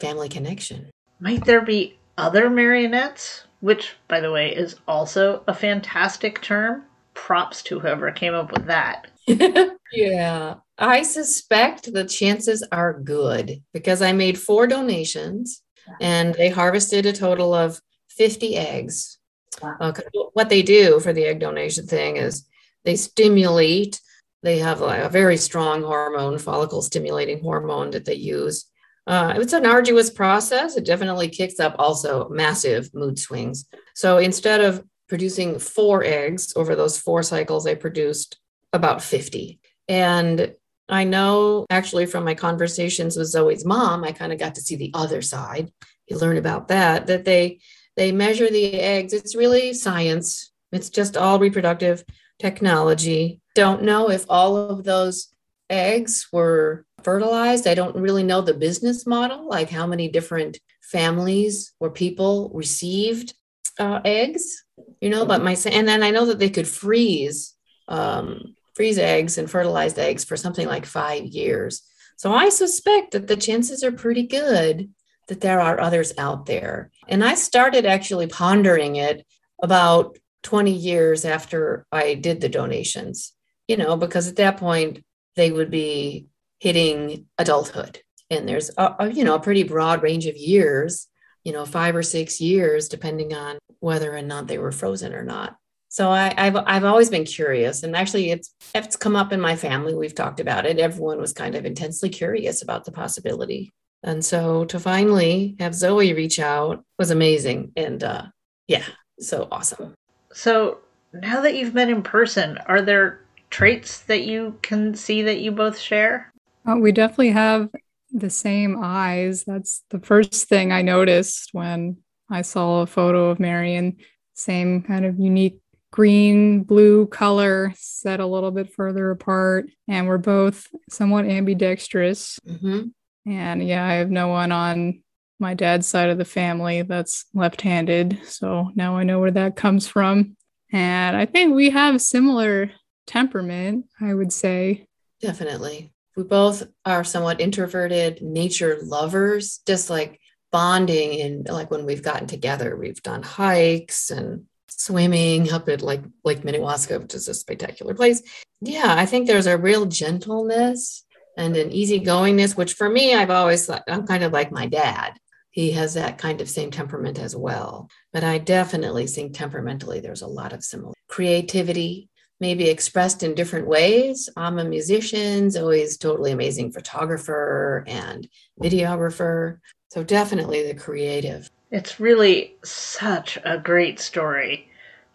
family 0.00 0.28
connection. 0.28 0.90
Might 1.20 1.44
there 1.44 1.62
be 1.62 1.98
other 2.18 2.50
marionettes? 2.50 3.44
Which, 3.60 3.94
by 4.08 4.20
the 4.20 4.30
way, 4.30 4.54
is 4.54 4.76
also 4.86 5.42
a 5.48 5.54
fantastic 5.54 6.42
term. 6.42 6.84
Props 7.14 7.62
to 7.62 7.80
whoever 7.80 8.10
came 8.12 8.34
up 8.34 8.52
with 8.52 8.66
that. 8.66 9.06
yeah. 9.92 10.54
I 10.78 11.02
suspect 11.02 11.92
the 11.92 12.04
chances 12.04 12.62
are 12.70 13.00
good 13.00 13.62
because 13.72 14.02
I 14.02 14.12
made 14.12 14.38
four 14.38 14.66
donations 14.66 15.62
and 16.00 16.34
they 16.34 16.50
harvested 16.50 17.06
a 17.06 17.12
total 17.12 17.54
of 17.54 17.80
50 18.10 18.56
eggs. 18.56 19.18
Uh, 19.62 19.92
what 20.34 20.48
they 20.48 20.62
do 20.62 21.00
for 21.00 21.12
the 21.12 21.24
egg 21.24 21.40
donation 21.40 21.86
thing 21.86 22.16
is 22.16 22.44
they 22.84 22.96
stimulate, 22.96 24.00
they 24.42 24.58
have 24.58 24.82
a, 24.82 25.06
a 25.06 25.08
very 25.08 25.36
strong 25.36 25.82
hormone, 25.82 26.38
follicle 26.38 26.82
stimulating 26.82 27.40
hormone 27.40 27.90
that 27.90 28.04
they 28.04 28.14
use. 28.14 28.66
Uh, 29.06 29.34
it's 29.36 29.52
an 29.52 29.64
arduous 29.64 30.10
process. 30.10 30.76
It 30.76 30.84
definitely 30.84 31.28
kicks 31.28 31.60
up 31.60 31.76
also 31.78 32.28
massive 32.28 32.92
mood 32.92 33.18
swings. 33.18 33.66
So 33.94 34.18
instead 34.18 34.60
of 34.60 34.84
producing 35.08 35.58
four 35.58 36.02
eggs 36.04 36.52
over 36.56 36.74
those 36.74 36.98
four 36.98 37.22
cycles, 37.22 37.66
I 37.66 37.76
produced 37.76 38.38
about 38.76 39.02
50. 39.02 39.58
And 39.88 40.54
I 40.88 41.04
know 41.04 41.66
actually 41.68 42.06
from 42.06 42.24
my 42.24 42.34
conversations 42.34 43.16
with 43.16 43.28
Zoe's 43.28 43.64
mom, 43.64 44.04
I 44.04 44.12
kind 44.12 44.32
of 44.32 44.38
got 44.38 44.54
to 44.54 44.60
see 44.60 44.76
the 44.76 44.92
other 44.94 45.22
side. 45.22 45.72
You 46.06 46.18
learn 46.18 46.36
about 46.36 46.68
that, 46.68 47.08
that 47.08 47.24
they 47.24 47.60
they 47.96 48.12
measure 48.12 48.48
the 48.48 48.74
eggs. 48.74 49.12
It's 49.12 49.34
really 49.34 49.72
science. 49.72 50.52
It's 50.70 50.90
just 50.90 51.16
all 51.16 51.38
reproductive 51.38 52.04
technology. 52.38 53.40
Don't 53.54 53.82
know 53.82 54.10
if 54.10 54.26
all 54.28 54.56
of 54.56 54.84
those 54.84 55.28
eggs 55.70 56.28
were 56.30 56.84
fertilized. 57.02 57.66
I 57.66 57.74
don't 57.74 57.96
really 57.96 58.22
know 58.22 58.42
the 58.42 58.54
business 58.54 59.06
model, 59.06 59.48
like 59.48 59.70
how 59.70 59.86
many 59.86 60.08
different 60.08 60.58
families 60.82 61.72
or 61.80 61.90
people 61.90 62.50
received 62.54 63.34
uh, 63.78 64.00
eggs, 64.04 64.64
you 65.00 65.08
know, 65.08 65.24
but 65.24 65.42
my, 65.42 65.56
and 65.66 65.88
then 65.88 66.02
I 66.02 66.10
know 66.10 66.26
that 66.26 66.38
they 66.38 66.50
could 66.50 66.68
freeze 66.68 67.54
um, 67.88 68.54
freeze 68.76 68.98
eggs 68.98 69.38
and 69.38 69.50
fertilized 69.50 69.98
eggs 69.98 70.22
for 70.22 70.36
something 70.36 70.68
like 70.68 70.84
five 70.84 71.24
years. 71.24 71.82
So 72.16 72.32
I 72.32 72.50
suspect 72.50 73.12
that 73.12 73.26
the 73.26 73.36
chances 73.36 73.82
are 73.82 73.92
pretty 73.92 74.26
good 74.26 74.90
that 75.28 75.40
there 75.40 75.60
are 75.60 75.80
others 75.80 76.12
out 76.18 76.46
there. 76.46 76.90
And 77.08 77.24
I 77.24 77.34
started 77.34 77.84
actually 77.84 78.28
pondering 78.28 78.96
it 78.96 79.26
about 79.62 80.18
20 80.44 80.70
years 80.70 81.24
after 81.24 81.86
I 81.90 82.14
did 82.14 82.40
the 82.40 82.48
donations, 82.48 83.32
you 83.66 83.76
know, 83.76 83.96
because 83.96 84.28
at 84.28 84.36
that 84.36 84.58
point 84.58 85.04
they 85.34 85.50
would 85.50 85.70
be 85.70 86.26
hitting 86.60 87.26
adulthood. 87.38 88.00
And 88.30 88.48
there's 88.48 88.70
a, 88.76 88.94
a, 89.00 89.10
you 89.10 89.24
know 89.24 89.34
a 89.34 89.40
pretty 89.40 89.62
broad 89.62 90.02
range 90.02 90.26
of 90.26 90.36
years, 90.36 91.08
you 91.44 91.52
know, 91.52 91.64
five 91.64 91.96
or 91.96 92.02
six 92.02 92.40
years, 92.40 92.88
depending 92.88 93.34
on 93.34 93.58
whether 93.80 94.14
or 94.14 94.22
not 94.22 94.46
they 94.46 94.58
were 94.58 94.72
frozen 94.72 95.14
or 95.14 95.24
not. 95.24 95.56
So 95.96 96.10
I, 96.10 96.34
have 96.36 96.56
I've 96.56 96.84
always 96.84 97.08
been 97.08 97.24
curious, 97.24 97.82
and 97.82 97.96
actually, 97.96 98.30
it's 98.30 98.54
it's 98.74 98.96
come 98.96 99.16
up 99.16 99.32
in 99.32 99.40
my 99.40 99.56
family. 99.56 99.94
We've 99.94 100.14
talked 100.14 100.40
about 100.40 100.66
it. 100.66 100.78
Everyone 100.78 101.18
was 101.18 101.32
kind 101.32 101.54
of 101.54 101.64
intensely 101.64 102.10
curious 102.10 102.60
about 102.60 102.84
the 102.84 102.92
possibility, 102.92 103.72
and 104.02 104.22
so 104.22 104.66
to 104.66 104.78
finally 104.78 105.56
have 105.58 105.74
Zoe 105.74 106.12
reach 106.12 106.38
out 106.38 106.84
was 106.98 107.10
amazing, 107.10 107.72
and 107.76 108.04
uh, 108.04 108.24
yeah, 108.68 108.84
so 109.18 109.48
awesome. 109.50 109.94
So 110.34 110.80
now 111.14 111.40
that 111.40 111.54
you've 111.54 111.72
met 111.72 111.88
in 111.88 112.02
person, 112.02 112.58
are 112.66 112.82
there 112.82 113.22
traits 113.48 114.00
that 114.00 114.26
you 114.26 114.58
can 114.60 114.94
see 114.94 115.22
that 115.22 115.38
you 115.38 115.50
both 115.50 115.78
share? 115.78 116.30
Uh, 116.68 116.76
we 116.76 116.92
definitely 116.92 117.30
have 117.30 117.70
the 118.10 118.28
same 118.28 118.76
eyes. 118.82 119.44
That's 119.44 119.82
the 119.88 120.00
first 120.00 120.46
thing 120.46 120.72
I 120.72 120.82
noticed 120.82 121.54
when 121.54 121.96
I 122.30 122.42
saw 122.42 122.82
a 122.82 122.86
photo 122.86 123.30
of 123.30 123.40
Marion. 123.40 123.96
Same 124.34 124.82
kind 124.82 125.06
of 125.06 125.18
unique 125.18 125.58
green 125.96 126.62
blue 126.62 127.06
color 127.06 127.72
set 127.74 128.20
a 128.20 128.26
little 128.26 128.50
bit 128.50 128.70
further 128.70 129.10
apart. 129.10 129.70
And 129.88 130.06
we're 130.06 130.18
both 130.18 130.66
somewhat 130.90 131.24
ambidextrous. 131.24 132.38
Mhm. 132.46 132.92
And 133.24 133.66
yeah, 133.66 133.82
I 133.82 133.94
have 133.94 134.10
no 134.10 134.28
one 134.28 134.52
on 134.52 135.02
my 135.40 135.54
dad's 135.54 135.86
side 135.86 136.10
of 136.10 136.18
the 136.18 136.26
family 136.26 136.82
that's 136.82 137.24
left 137.32 137.62
handed. 137.62 138.20
So 138.24 138.72
now 138.74 138.98
I 138.98 139.04
know 139.04 139.20
where 139.20 139.30
that 139.30 139.56
comes 139.56 139.88
from. 139.88 140.36
And 140.70 141.16
I 141.16 141.24
think 141.24 141.54
we 141.54 141.70
have 141.70 142.02
similar 142.02 142.72
temperament, 143.06 143.86
I 143.98 144.12
would 144.12 144.34
say. 144.34 144.86
Definitely. 145.22 145.94
We 146.14 146.24
both 146.24 146.64
are 146.84 147.04
somewhat 147.04 147.40
introverted 147.40 148.20
nature 148.20 148.78
lovers, 148.82 149.60
just 149.66 149.88
like 149.88 150.20
bonding 150.52 151.22
and 151.22 151.48
like 151.48 151.70
when 151.70 151.86
we've 151.86 152.02
gotten 152.02 152.26
together, 152.26 152.76
we've 152.76 153.02
done 153.02 153.22
hikes 153.22 154.10
and 154.10 154.44
swimming 154.68 155.52
up 155.52 155.68
at 155.68 155.82
like 155.82 156.02
Lake 156.24 156.42
Minnewaska, 156.42 157.00
which 157.00 157.14
is 157.14 157.28
a 157.28 157.34
spectacular 157.34 157.94
place. 157.94 158.22
Yeah, 158.60 158.94
I 158.96 159.06
think 159.06 159.26
there's 159.26 159.46
a 159.46 159.58
real 159.58 159.86
gentleness 159.86 161.04
and 161.36 161.56
an 161.56 161.70
easygoingness, 161.70 162.56
which 162.56 162.74
for 162.74 162.88
me, 162.88 163.14
I've 163.14 163.30
always 163.30 163.66
thought 163.66 163.84
I'm 163.88 164.06
kind 164.06 164.24
of 164.24 164.32
like 164.32 164.50
my 164.50 164.66
dad. 164.66 165.12
He 165.50 165.70
has 165.72 165.94
that 165.94 166.18
kind 166.18 166.40
of 166.40 166.50
same 166.50 166.70
temperament 166.70 167.18
as 167.18 167.34
well. 167.34 167.88
But 168.12 168.24
I 168.24 168.38
definitely 168.38 169.06
think 169.06 169.34
temperamentally 169.34 170.00
there's 170.00 170.22
a 170.22 170.26
lot 170.26 170.52
of 170.52 170.64
similar 170.64 170.94
creativity, 171.08 172.08
maybe 172.40 172.68
expressed 172.68 173.22
in 173.22 173.34
different 173.34 173.66
ways. 173.66 174.28
I'm 174.36 174.58
a 174.58 174.64
musician, 174.64 175.50
Zoe's 175.50 175.96
totally 175.96 176.32
amazing 176.32 176.72
photographer 176.72 177.84
and 177.86 178.28
videographer. 178.60 179.58
So 179.88 180.02
definitely 180.02 180.66
the 180.66 180.78
creative. 180.78 181.50
It's 181.70 181.98
really 181.98 182.56
such 182.64 183.38
a 183.44 183.58
great 183.58 183.98
story. 183.98 184.70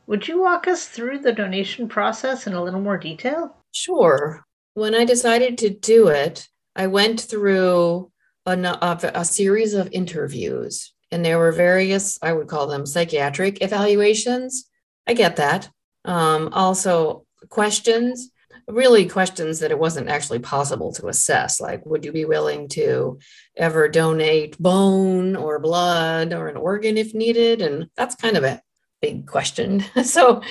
Would 0.08 0.28
you 0.28 0.42
walk 0.42 0.68
us 0.68 0.88
through 0.88 1.20
the 1.20 1.32
donation 1.32 1.88
process 1.88 2.48
in 2.48 2.54
a 2.54 2.64
little 2.64 2.82
more 2.82 2.98
detail? 2.98 3.56
Sure. 3.72 4.44
When 4.74 4.94
I 4.94 5.06
decided 5.06 5.58
to 5.60 5.70
do 5.70 6.08
it, 6.08 6.48
I 6.76 6.88
went 6.88 7.22
through 7.22 8.12
a, 8.46 8.58
a, 8.58 9.12
a 9.16 9.26
series 9.26 9.74
of 9.74 9.90
interviews, 9.92 10.94
and 11.12 11.24
there 11.24 11.38
were 11.38 11.52
various, 11.52 12.20
I 12.22 12.34
would 12.34 12.48
call 12.48 12.68
them 12.68 12.86
psychiatric 12.86 13.62
evaluations. 13.62 14.70
I 15.08 15.14
get 15.14 15.38
that. 15.38 15.70
Um, 16.04 16.50
also, 16.52 17.26
questions, 17.50 18.30
really 18.72 19.08
questions 19.08 19.60
that 19.60 19.72
it 19.72 19.80
wasn't 19.80 20.10
actually 20.10 20.40
possible 20.40 20.92
to 20.94 21.08
assess, 21.08 21.60
like, 21.60 21.86
would 21.86 22.06
you 22.06 22.12
be 22.12 22.26
willing 22.26 22.68
to 22.70 23.20
ever 23.56 23.88
donate 23.88 24.58
bone 24.58 25.36
or 25.36 25.60
blood 25.60 26.34
or 26.34 26.48
an 26.48 26.58
organ 26.58 26.98
if 26.98 27.14
needed? 27.14 27.62
And 27.62 27.90
that's 27.96 28.16
kind 28.16 28.38
of 28.38 28.44
a 28.44 28.62
big 29.02 29.28
question. 29.28 29.84
so, 30.04 30.42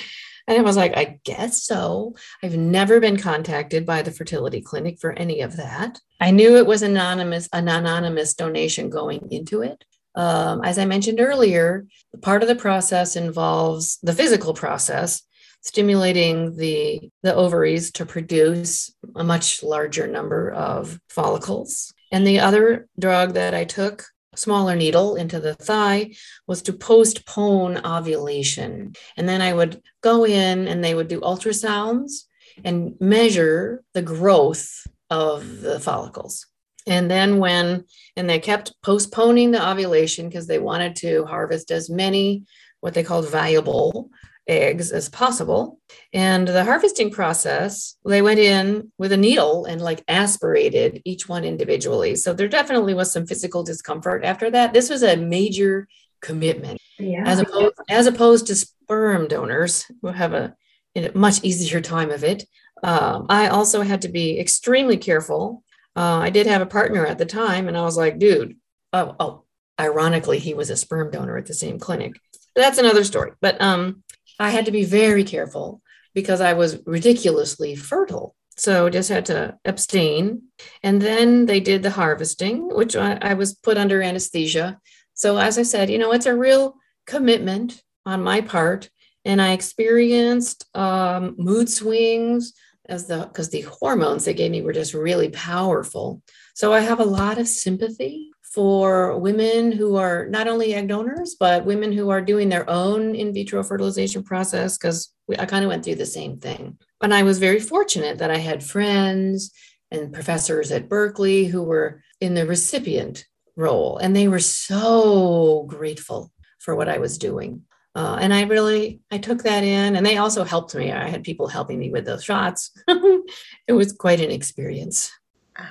and 0.47 0.59
I 0.59 0.63
was 0.63 0.77
like, 0.77 0.97
I 0.97 1.21
guess 1.25 1.63
so. 1.63 2.15
I've 2.43 2.57
never 2.57 3.01
been 3.01 3.17
contacted 3.17 3.87
by 3.87 4.03
the 4.03 4.11
fertility 4.11 4.61
clinic 4.61 4.99
for 4.99 5.13
any 5.13 5.41
of 5.41 5.57
that. 5.57 6.01
I 6.21 6.31
knew 6.33 6.57
it 6.57 6.67
was 6.67 6.83
anonymous, 6.83 7.49
an 7.53 7.69
anonymous 7.69 8.35
donation 8.35 8.91
going 8.91 9.29
into 9.31 9.63
it. 9.63 9.85
Um, 10.15 10.63
as 10.65 10.79
I 10.79 10.87
mentioned 10.87 11.21
earlier, 11.21 11.87
part 12.21 12.43
of 12.43 12.49
the 12.49 12.57
process 12.57 13.17
involves 13.17 13.99
the 14.03 14.13
physical 14.13 14.55
process, 14.55 15.23
stimulating 15.63 16.57
the, 16.57 17.11
the 17.23 17.35
ovaries 17.35 17.91
to 17.93 18.07
produce 18.07 18.95
a 19.15 19.25
much 19.25 19.63
larger 19.63 20.07
number 20.07 20.51
of 20.51 20.99
follicles. 21.09 21.93
And 22.13 22.27
the 22.27 22.41
other 22.41 22.89
drug 22.99 23.35
that 23.35 23.55
I 23.55 23.65
took, 23.65 24.05
smaller 24.35 24.75
needle 24.75 25.17
into 25.17 25.39
the 25.39 25.55
thigh, 25.55 26.13
was 26.47 26.63
to 26.63 26.73
postpone 26.73 27.85
ovulation. 27.85 28.95
And 29.17 29.29
then 29.29 29.43
I 29.43 29.53
would 29.53 29.83
go 30.03 30.25
in 30.25 30.67
and 30.67 30.83
they 30.83 30.95
would 30.95 31.09
do 31.09 31.21
ultrasounds 31.21 32.25
and 32.65 32.95
measure 33.01 33.83
the 33.95 34.03
growth 34.03 34.87
of 35.09 35.61
the 35.61 35.79
follicles. 35.81 36.47
And 36.87 37.11
then 37.11 37.39
when, 37.39 37.85
and 38.17 38.29
they 38.29 38.39
kept 38.39 38.75
postponing 38.83 39.51
the 39.51 39.69
ovulation 39.69 40.29
because 40.29 40.47
they 40.47 40.59
wanted 40.59 40.97
to 40.97 41.25
harvest 41.27 41.71
as 41.71 41.91
many 41.91 42.45
what 42.81 42.95
they 42.95 43.03
called 43.03 43.29
viable 43.29 44.11
eggs 44.47 44.91
as 44.91 45.09
possible. 45.09 45.79
And 46.13 46.47
the 46.49 46.65
harvesting 46.65 47.11
process, 47.11 47.97
they 48.05 48.23
went 48.23 48.41
in 48.41 48.93
with 48.99 49.13
a 49.13 49.17
needle 49.17 49.65
and 49.65 49.81
like 49.81 50.03
aspirated 50.09 51.03
each 51.05 51.29
one 51.29 51.45
individually. 51.45 52.17
So 52.17 52.33
there 52.33 52.49
definitely 52.49 52.95
was 52.95 53.13
some 53.13 53.27
physical 53.27 53.63
discomfort 53.63 54.25
after 54.25 54.51
that. 54.51 54.73
This 54.73 54.91
was 54.91 55.03
a 55.03 55.17
major 55.17 55.87
commitment 56.21 56.81
Yeah. 56.99 57.25
as 57.27 57.39
opposed, 57.39 57.75
as 57.89 58.07
opposed 58.07 58.47
to 58.49 58.55
sperm 58.55 59.29
donors 59.29 59.87
who 60.03 60.09
have 60.09 60.33
a, 60.33 60.55
a 60.97 61.11
much 61.15 61.43
easier 61.43 61.81
time 61.81 62.11
of 62.11 62.25
it. 62.25 62.45
Um, 62.83 63.27
I 63.29 63.49
also 63.49 63.83
had 63.83 64.03
to 64.03 64.09
be 64.09 64.39
extremely 64.41 64.97
careful. 64.97 65.63
Uh, 65.97 66.19
I 66.19 66.31
did 66.31 66.47
have 66.47 66.63
a 66.63 66.67
partner 66.67 67.07
at 67.07 67.19
the 67.19 67.27
time, 67.27 67.69
and 67.69 67.77
I 67.77 67.83
was 67.83 67.97
like, 67.97 68.19
dude, 68.19 68.57
oh, 68.93 69.17
oh, 69.21 69.45
ironically, 69.79 70.39
he 70.39 70.55
was 70.55 70.71
a 70.71 70.77
sperm 70.77 71.11
donor 71.11 71.37
at 71.37 71.47
the 71.47 71.55
same 71.55 71.79
clinic. 71.79 72.13
That's 72.57 72.79
another 72.79 73.05
story. 73.05 73.33
But 73.41 73.61
um, 73.61 74.03
I 74.41 74.51
had 74.51 74.65
to 74.65 74.73
be 74.73 74.85
very 74.85 75.23
careful 75.23 75.83
because 76.15 76.41
I 76.41 76.55
was 76.55 76.81
ridiculously 76.87 77.77
fertile. 77.77 78.35
So 78.57 78.91
just 78.91 79.11
had 79.11 79.27
to 79.27 79.59
abstain. 79.65 80.43
And 80.83 81.01
then 81.01 81.47
they 81.47 81.61
did 81.61 81.83
the 81.83 81.91
harvesting, 81.91 82.75
which 82.75 82.97
I, 82.97 83.19
I 83.21 83.35
was 83.35 83.55
put 83.55 83.77
under 83.77 84.03
anesthesia. 84.03 84.81
So 85.15 85.37
as 85.37 85.59
I 85.59 85.63
said, 85.63 85.91
you 85.91 85.99
know, 85.99 86.13
it's 86.13 86.27
a 86.27 86.35
real 86.35 86.75
commitment 87.07 87.83
on 88.07 88.23
my 88.23 88.41
part. 88.41 88.91
And 89.25 89.41
I 89.43 89.53
experienced 89.53 90.65
um, 90.75 91.35
mood 91.37 91.69
swings 91.69 92.55
as 92.89 93.07
the 93.07 93.19
because 93.19 93.51
the 93.51 93.61
hormones 93.61 94.25
they 94.25 94.35
gave 94.35 94.51
me 94.51 94.63
were 94.63 94.73
just 94.73 94.95
really 94.95 95.29
powerful. 95.29 96.23
So 96.55 96.73
I 96.73 96.81
have 96.81 97.01
a 97.01 97.05
lot 97.05 97.39
of 97.39 97.47
sympathy 97.47 98.31
for 98.53 99.17
women 99.17 99.71
who 99.71 99.97
are 99.97 100.27
not 100.27 100.49
only 100.49 100.75
egg 100.75 100.89
donors, 100.89 101.37
but 101.39 101.65
women 101.65 101.93
who 101.93 102.11
are 102.11 102.21
doing 102.21 102.49
their 102.49 102.69
own 102.69 103.15
in 103.15 103.33
vitro 103.33 103.63
fertilization 103.63 104.25
process, 104.25 104.77
because 104.77 105.13
I 105.39 105.47
kind 105.47 105.65
of 105.65 105.69
went 105.69 105.85
through 105.85 105.97
the 105.97 106.07
same 106.07 106.39
thing. 106.39 106.77
And 107.01 107.15
I 107.15 107.23
was 107.23 107.39
very 107.39 107.61
fortunate 107.61 108.19
that 108.19 108.31
I 108.31 108.39
had 108.39 108.65
friends 108.65 109.53
and 109.93 110.13
professors 110.13 110.73
at 110.73 110.89
Berklee 110.89 111.49
who 111.49 111.63
were 111.63 112.03
in 112.21 112.35
the 112.35 112.47
recipient 112.47 113.25
role, 113.57 113.99
and 113.99 114.17
they 114.17 114.27
were 114.27 114.41
so 114.41 115.65
grateful 115.69 116.33
for 116.59 116.75
what 116.75 116.89
I 116.89 116.99
was 116.99 117.19
doing. 117.19 117.63
Uh, 117.95 118.19
and 118.21 118.33
I 118.33 118.43
really 118.43 119.01
I 119.11 119.19
took 119.19 119.43
that 119.45 119.65
in, 119.65 119.97
and 119.97 120.05
they 120.05 120.17
also 120.17 120.45
helped 120.45 120.75
me. 120.75 120.93
I 120.93 121.09
had 121.09 121.25
people 121.25 121.49
helping 121.49 121.79
me 121.79 121.91
with 121.91 122.05
those 122.05 122.25
shots. 122.25 122.71
it 122.89 123.73
was 123.73 123.93
quite 123.93 124.21
an 124.21 124.31
experience. 124.31 125.11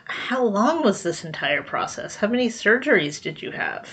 How 0.05 0.43
long 0.43 0.83
was 0.83 1.03
this 1.03 1.23
entire 1.23 1.63
process? 1.63 2.15
How 2.15 2.27
many 2.27 2.49
surgeries 2.49 3.21
did 3.21 3.41
you 3.41 3.51
have? 3.51 3.89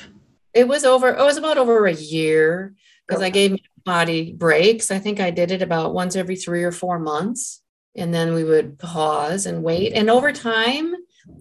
It 0.54 0.68
was 0.68 0.85
over. 0.85 1.09
It 1.09 1.24
was 1.24 1.37
about 1.37 1.59
over 1.59 1.87
a 1.87 1.92
year 1.92 2.74
because 3.06 3.22
I 3.22 3.30
gave 3.30 3.52
my 3.52 3.59
body 3.85 4.32
breaks. 4.32 4.90
I 4.90 4.98
think 4.98 5.20
I 5.20 5.30
did 5.30 5.50
it 5.50 5.62
about 5.62 5.94
once 5.94 6.16
every 6.16 6.37
three 6.37 6.64
or 6.64 6.72
four 6.72 6.98
months, 6.98 7.62
and 7.94 8.12
then 8.12 8.35
we 8.35 8.44
would 8.44 8.78
pause 8.78 9.46
and 9.46 9.62
wait. 9.62 9.92
And 9.92 10.11
over 10.11 10.32
time, 10.32 10.94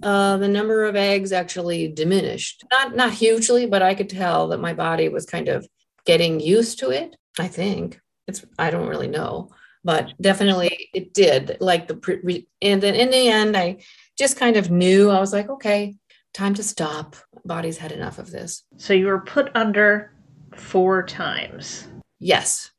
uh, 0.03 0.37
the 0.37 0.47
number 0.47 0.85
of 0.85 0.95
eggs 0.95 1.31
actually 1.31 1.87
diminished. 1.87 2.63
Not 2.71 2.95
not 2.95 3.13
hugely, 3.13 3.65
but 3.65 3.81
I 3.81 3.95
could 3.95 4.09
tell 4.09 4.49
that 4.49 4.59
my 4.59 4.73
body 4.73 5.09
was 5.09 5.25
kind 5.25 5.47
of 5.47 5.67
getting 6.05 6.39
used 6.39 6.79
to 6.79 6.89
it. 6.89 7.15
I 7.39 7.47
think 7.47 7.99
it's. 8.27 8.45
I 8.59 8.69
don't 8.69 8.87
really 8.87 9.07
know, 9.07 9.49
but 9.83 10.13
definitely 10.19 10.89
it 10.93 11.13
did. 11.13 11.57
Like 11.59 11.87
the 11.87 11.95
pre- 11.95 12.47
and 12.61 12.81
then 12.81 12.95
in 12.95 13.09
the 13.11 13.29
end, 13.29 13.55
I 13.55 13.77
just 14.17 14.37
kind 14.37 14.57
of 14.57 14.71
knew. 14.71 15.09
I 15.09 15.19
was 15.19 15.33
like, 15.33 15.49
okay, 15.49 15.95
time 16.33 16.53
to 16.55 16.63
stop. 16.63 17.15
Body's 17.45 17.77
had 17.77 17.91
enough 17.91 18.19
of 18.19 18.31
this. 18.31 18.63
So 18.77 18.93
you 18.93 19.07
were 19.07 19.21
put 19.21 19.51
under 19.55 20.13
four 20.55 21.03
times. 21.03 21.87
Yes. 22.19 22.71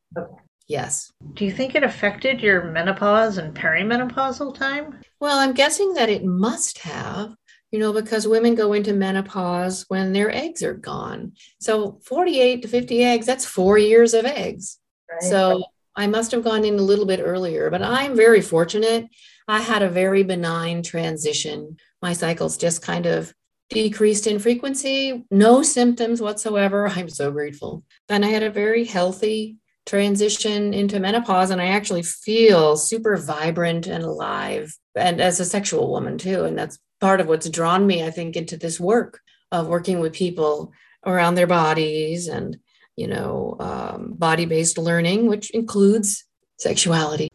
Yes. 0.68 1.12
Do 1.34 1.44
you 1.44 1.52
think 1.52 1.74
it 1.74 1.84
affected 1.84 2.40
your 2.40 2.64
menopause 2.64 3.38
and 3.38 3.54
perimenopausal 3.54 4.54
time? 4.54 5.00
Well, 5.20 5.38
I'm 5.38 5.52
guessing 5.52 5.94
that 5.94 6.08
it 6.08 6.24
must 6.24 6.78
have, 6.78 7.34
you 7.70 7.78
know, 7.78 7.92
because 7.92 8.26
women 8.26 8.54
go 8.54 8.72
into 8.72 8.92
menopause 8.92 9.84
when 9.88 10.12
their 10.12 10.34
eggs 10.34 10.62
are 10.62 10.74
gone. 10.74 11.32
So 11.60 12.00
48 12.04 12.62
to 12.62 12.68
50 12.68 13.04
eggs, 13.04 13.26
that's 13.26 13.44
four 13.44 13.78
years 13.78 14.12
of 14.12 14.24
eggs. 14.24 14.78
So 15.20 15.62
I 15.94 16.06
must 16.06 16.32
have 16.32 16.44
gone 16.44 16.64
in 16.64 16.78
a 16.78 16.82
little 16.82 17.06
bit 17.06 17.20
earlier, 17.22 17.70
but 17.70 17.82
I'm 17.82 18.16
very 18.16 18.42
fortunate. 18.42 19.06
I 19.48 19.60
had 19.60 19.82
a 19.82 19.88
very 19.88 20.22
benign 20.22 20.82
transition. 20.82 21.76
My 22.02 22.12
cycles 22.12 22.56
just 22.56 22.82
kind 22.82 23.06
of 23.06 23.32
decreased 23.70 24.26
in 24.26 24.38
frequency, 24.38 25.24
no 25.30 25.62
symptoms 25.62 26.20
whatsoever. 26.20 26.88
I'm 26.94 27.08
so 27.08 27.30
grateful. 27.30 27.84
And 28.08 28.24
I 28.24 28.28
had 28.28 28.42
a 28.42 28.50
very 28.50 28.84
healthy 28.84 29.56
transition 29.86 30.74
into 30.74 30.98
menopause, 30.98 31.50
and 31.50 31.62
I 31.62 31.66
actually 31.66 32.02
feel 32.02 32.76
super 32.76 33.16
vibrant 33.16 33.86
and 33.86 34.02
alive, 34.02 34.76
and 34.96 35.20
as 35.20 35.38
a 35.38 35.44
sexual 35.44 35.90
woman 35.90 36.18
too. 36.18 36.44
And 36.44 36.58
that's 36.58 36.78
part 37.00 37.20
of 37.20 37.28
what's 37.28 37.48
drawn 37.48 37.86
me, 37.86 38.04
I 38.04 38.10
think, 38.10 38.36
into 38.36 38.56
this 38.56 38.80
work 38.80 39.20
of 39.52 39.68
working 39.68 40.00
with 40.00 40.12
people 40.12 40.72
around 41.06 41.36
their 41.36 41.46
bodies 41.46 42.26
and 42.26 42.58
you 42.96 43.06
know 43.06 43.56
um, 43.60 44.14
body-based 44.16 44.76
learning 44.76 45.28
which 45.28 45.50
includes 45.50 46.24
sexuality. 46.58 47.30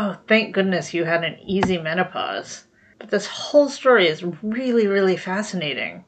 Oh, 0.00 0.16
thank 0.28 0.54
goodness 0.54 0.94
you 0.94 1.02
had 1.02 1.24
an 1.24 1.40
easy 1.44 1.76
menopause. 1.76 2.68
But 3.00 3.10
this 3.10 3.26
whole 3.26 3.68
story 3.68 4.06
is 4.06 4.22
really, 4.44 4.86
really 4.86 5.16
fascinating. 5.16 6.04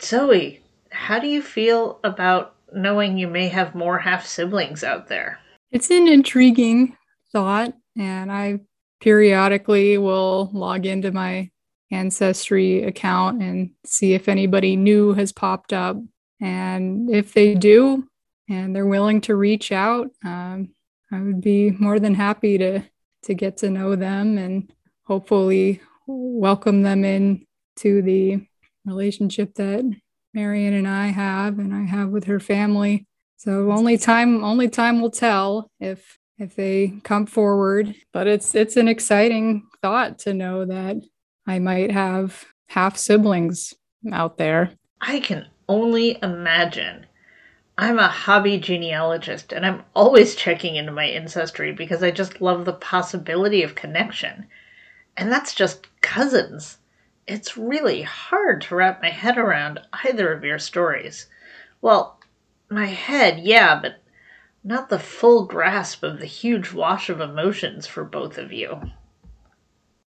Zoe, 0.00 0.62
how 0.92 1.18
do 1.18 1.26
you 1.26 1.42
feel 1.42 1.98
about 2.04 2.54
knowing 2.72 3.18
you 3.18 3.26
may 3.26 3.48
have 3.48 3.74
more 3.74 3.98
half 3.98 4.24
siblings 4.24 4.84
out 4.84 5.08
there? 5.08 5.40
It's 5.72 5.90
an 5.90 6.06
intriguing 6.06 6.96
thought, 7.32 7.74
and 7.98 8.30
I 8.30 8.60
periodically 9.00 9.98
will 9.98 10.48
log 10.52 10.86
into 10.86 11.10
my 11.10 11.50
ancestry 11.90 12.84
account 12.84 13.42
and 13.42 13.70
see 13.84 14.14
if 14.14 14.28
anybody 14.28 14.76
new 14.76 15.12
has 15.14 15.32
popped 15.32 15.72
up. 15.72 15.96
And 16.40 17.10
if 17.10 17.34
they 17.34 17.56
do, 17.56 18.06
and 18.48 18.76
they're 18.76 18.86
willing 18.86 19.22
to 19.22 19.34
reach 19.34 19.72
out, 19.72 20.12
um, 20.24 20.68
I 21.10 21.20
would 21.20 21.40
be 21.40 21.72
more 21.72 21.98
than 21.98 22.14
happy 22.14 22.58
to 22.58 22.84
to 23.24 23.34
get 23.34 23.58
to 23.58 23.70
know 23.70 23.96
them 23.96 24.38
and 24.38 24.72
hopefully 25.04 25.80
welcome 26.06 26.82
them 26.82 27.04
in 27.04 27.44
to 27.76 28.02
the 28.02 28.46
relationship 28.84 29.54
that 29.54 29.84
Marion 30.32 30.74
and 30.74 30.88
I 30.88 31.08
have 31.08 31.58
and 31.58 31.74
I 31.74 31.84
have 31.84 32.10
with 32.10 32.24
her 32.24 32.40
family. 32.40 33.06
So 33.36 33.72
only 33.72 33.98
time 33.98 34.42
only 34.42 34.68
time 34.68 35.00
will 35.00 35.10
tell 35.10 35.70
if 35.80 36.18
if 36.38 36.56
they 36.56 36.94
come 37.04 37.26
forward, 37.26 37.94
but 38.12 38.26
it's 38.26 38.54
it's 38.54 38.76
an 38.76 38.88
exciting 38.88 39.66
thought 39.82 40.18
to 40.20 40.34
know 40.34 40.64
that 40.64 40.96
I 41.46 41.58
might 41.58 41.90
have 41.90 42.44
half 42.68 42.96
siblings 42.96 43.74
out 44.12 44.38
there. 44.38 44.72
I 45.00 45.20
can 45.20 45.46
only 45.68 46.18
imagine. 46.22 47.06
I'm 47.76 47.98
a 47.98 48.08
hobby 48.08 48.58
genealogist 48.58 49.52
and 49.52 49.66
I'm 49.66 49.84
always 49.94 50.36
checking 50.36 50.76
into 50.76 50.92
my 50.92 51.04
ancestry 51.04 51.72
because 51.72 52.02
I 52.02 52.10
just 52.12 52.40
love 52.40 52.64
the 52.64 52.72
possibility 52.72 53.62
of 53.62 53.74
connection. 53.74 54.46
And 55.16 55.30
that's 55.30 55.54
just 55.54 55.88
cousins. 56.00 56.78
It's 57.26 57.56
really 57.56 58.02
hard 58.02 58.62
to 58.62 58.76
wrap 58.76 59.02
my 59.02 59.10
head 59.10 59.38
around 59.38 59.80
either 60.04 60.32
of 60.32 60.44
your 60.44 60.58
stories. 60.58 61.26
Well, 61.80 62.20
my 62.70 62.86
head, 62.86 63.40
yeah, 63.40 63.80
but 63.80 63.96
not 64.62 64.88
the 64.88 64.98
full 64.98 65.46
grasp 65.46 66.02
of 66.02 66.20
the 66.20 66.26
huge 66.26 66.72
wash 66.72 67.10
of 67.10 67.20
emotions 67.20 67.86
for 67.86 68.04
both 68.04 68.38
of 68.38 68.52
you. 68.52 68.80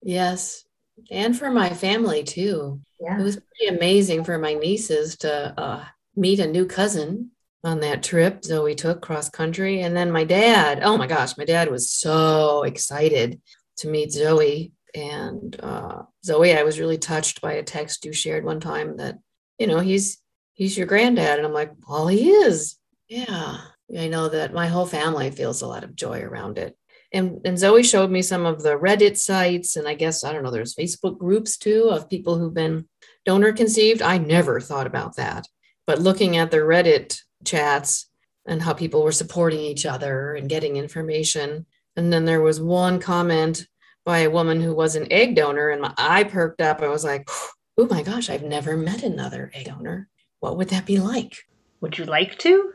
Yes, 0.01 0.65
and 1.09 1.37
for 1.37 1.49
my 1.49 1.69
family 1.69 2.23
too. 2.23 2.81
Yeah. 2.99 3.19
It 3.19 3.23
was 3.23 3.37
pretty 3.37 3.75
amazing 3.75 4.23
for 4.25 4.37
my 4.37 4.53
nieces 4.53 5.15
to 5.17 5.53
uh, 5.57 5.85
meet 6.15 6.39
a 6.39 6.47
new 6.47 6.65
cousin 6.65 7.31
on 7.63 7.79
that 7.79 8.03
trip 8.03 8.43
Zoe 8.43 8.75
took 8.75 9.01
cross 9.01 9.29
country. 9.29 9.81
And 9.81 9.95
then 9.95 10.11
my 10.11 10.23
dad, 10.23 10.81
oh 10.83 10.97
my 10.97 11.07
gosh, 11.07 11.37
my 11.37 11.45
dad 11.45 11.71
was 11.71 11.89
so 11.89 12.63
excited 12.63 13.41
to 13.77 13.87
meet 13.87 14.11
Zoe. 14.11 14.73
And 14.93 15.59
uh, 15.61 16.03
Zoe, 16.25 16.53
I 16.53 16.63
was 16.63 16.79
really 16.79 16.97
touched 16.97 17.41
by 17.41 17.53
a 17.53 17.63
text 17.63 18.05
you 18.05 18.13
shared 18.13 18.43
one 18.43 18.59
time 18.59 18.97
that, 18.97 19.17
you 19.57 19.67
know, 19.67 19.79
he's 19.79 20.19
he's 20.53 20.77
your 20.77 20.87
granddad. 20.87 21.39
And 21.39 21.47
I'm 21.47 21.53
like, 21.53 21.71
well, 21.87 22.07
he 22.07 22.29
is. 22.29 22.77
Yeah. 23.07 23.57
I 23.97 24.07
know 24.07 24.29
that 24.29 24.53
my 24.53 24.67
whole 24.67 24.85
family 24.85 25.31
feels 25.31 25.61
a 25.61 25.67
lot 25.67 25.83
of 25.83 25.95
joy 25.95 26.21
around 26.21 26.57
it. 26.57 26.77
And, 27.11 27.41
and 27.45 27.59
Zoe 27.59 27.83
showed 27.83 28.09
me 28.09 28.23
some 28.23 28.45
of 28.45 28.63
the 28.63 28.75
Reddit 28.75 29.17
sites, 29.17 29.75
and 29.75 29.87
I 29.87 29.93
guess, 29.93 30.23
I 30.23 30.31
don't 30.31 30.41
know, 30.41 30.49
there's 30.49 30.73
Facebook 30.73 31.19
groups 31.19 31.57
too 31.57 31.89
of 31.91 32.09
people 32.09 32.39
who've 32.39 32.53
been 32.53 32.87
donor 33.23 33.53
conceived. 33.53 34.01
I 34.01 34.17
never 34.17 34.59
thought 34.59 34.87
about 34.87 35.17
that. 35.17 35.47
But 35.85 35.99
looking 35.99 36.37
at 36.37 36.49
the 36.49 36.57
Reddit 36.57 37.19
chats 37.45 38.09
and 38.45 38.61
how 38.61 38.73
people 38.73 39.03
were 39.03 39.11
supporting 39.11 39.59
each 39.59 39.85
other 39.85 40.35
and 40.35 40.49
getting 40.49 40.77
information. 40.77 41.65
And 41.95 42.11
then 42.11 42.25
there 42.25 42.41
was 42.41 42.59
one 42.59 42.99
comment 42.99 43.67
by 44.05 44.19
a 44.19 44.29
woman 44.29 44.59
who 44.59 44.73
was 44.73 44.95
an 44.95 45.11
egg 45.11 45.35
donor, 45.35 45.69
and 45.69 45.81
my 45.81 45.93
eye 45.97 46.25
perked 46.25 46.61
up. 46.61 46.81
I 46.81 46.89
was 46.89 47.03
like, 47.03 47.29
oh 47.77 47.87
my 47.87 48.03
gosh, 48.03 48.29
I've 48.29 48.43
never 48.43 48.75
met 48.75 49.03
another 49.03 49.49
egg 49.53 49.67
donor. 49.67 50.09
What 50.39 50.57
would 50.57 50.69
that 50.69 50.85
be 50.85 50.99
like? 50.99 51.37
Would 51.79 51.97
you 51.97 52.05
like 52.05 52.37
to? 52.39 52.73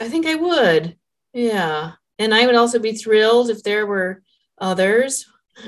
I 0.00 0.08
think 0.08 0.26
I 0.26 0.34
would. 0.34 0.96
Yeah. 1.32 1.92
And 2.18 2.34
I 2.34 2.46
would 2.46 2.54
also 2.54 2.78
be 2.78 2.92
thrilled 2.92 3.50
if 3.50 3.62
there 3.62 3.86
were 3.86 4.22
others. 4.58 5.26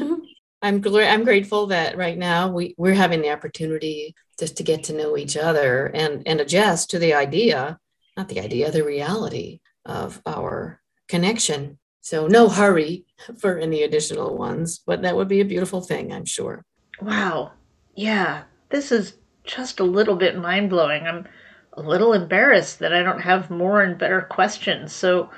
I'm 0.63 0.81
gl- 0.83 1.07
I'm 1.07 1.25
grateful 1.25 1.67
that 1.67 1.97
right 1.97 2.17
now 2.17 2.49
we, 2.49 2.75
we're 2.79 2.95
having 2.95 3.21
the 3.21 3.31
opportunity 3.31 4.15
just 4.39 4.57
to 4.57 4.63
get 4.63 4.85
to 4.85 4.95
know 4.95 5.17
each 5.17 5.37
other 5.37 5.87
and, 5.87 6.27
and 6.27 6.41
adjust 6.41 6.91
to 6.91 6.99
the 6.99 7.15
idea, 7.15 7.79
not 8.17 8.29
the 8.29 8.41
idea, 8.41 8.71
the 8.71 8.85
reality 8.85 9.61
of 9.85 10.21
our 10.27 10.81
connection. 11.09 11.79
So 12.01 12.27
no 12.27 12.49
hurry 12.49 13.07
for 13.39 13.59
any 13.59 13.83
additional 13.83 14.37
ones, 14.37 14.81
but 14.87 15.03
that 15.03 15.17
would 15.17 15.29
be 15.29 15.41
a 15.41 15.45
beautiful 15.45 15.81
thing, 15.81 16.13
I'm 16.13 16.25
sure. 16.25 16.65
Wow. 17.01 17.53
Yeah. 17.95 18.45
This 18.71 18.93
is 18.93 19.15
just 19.45 19.81
a 19.81 19.85
little 19.85 20.17
bit 20.17 20.37
mind 20.37 20.71
blowing. 20.71 21.07
I'm 21.07 21.27
a 21.75 21.83
little 21.83 22.13
embarrassed 22.13 22.79
that 22.79 22.95
I 22.95 23.03
don't 23.03 23.21
have 23.21 23.51
more 23.51 23.83
and 23.83 23.99
better 23.99 24.23
questions. 24.23 24.93
So, 24.93 25.31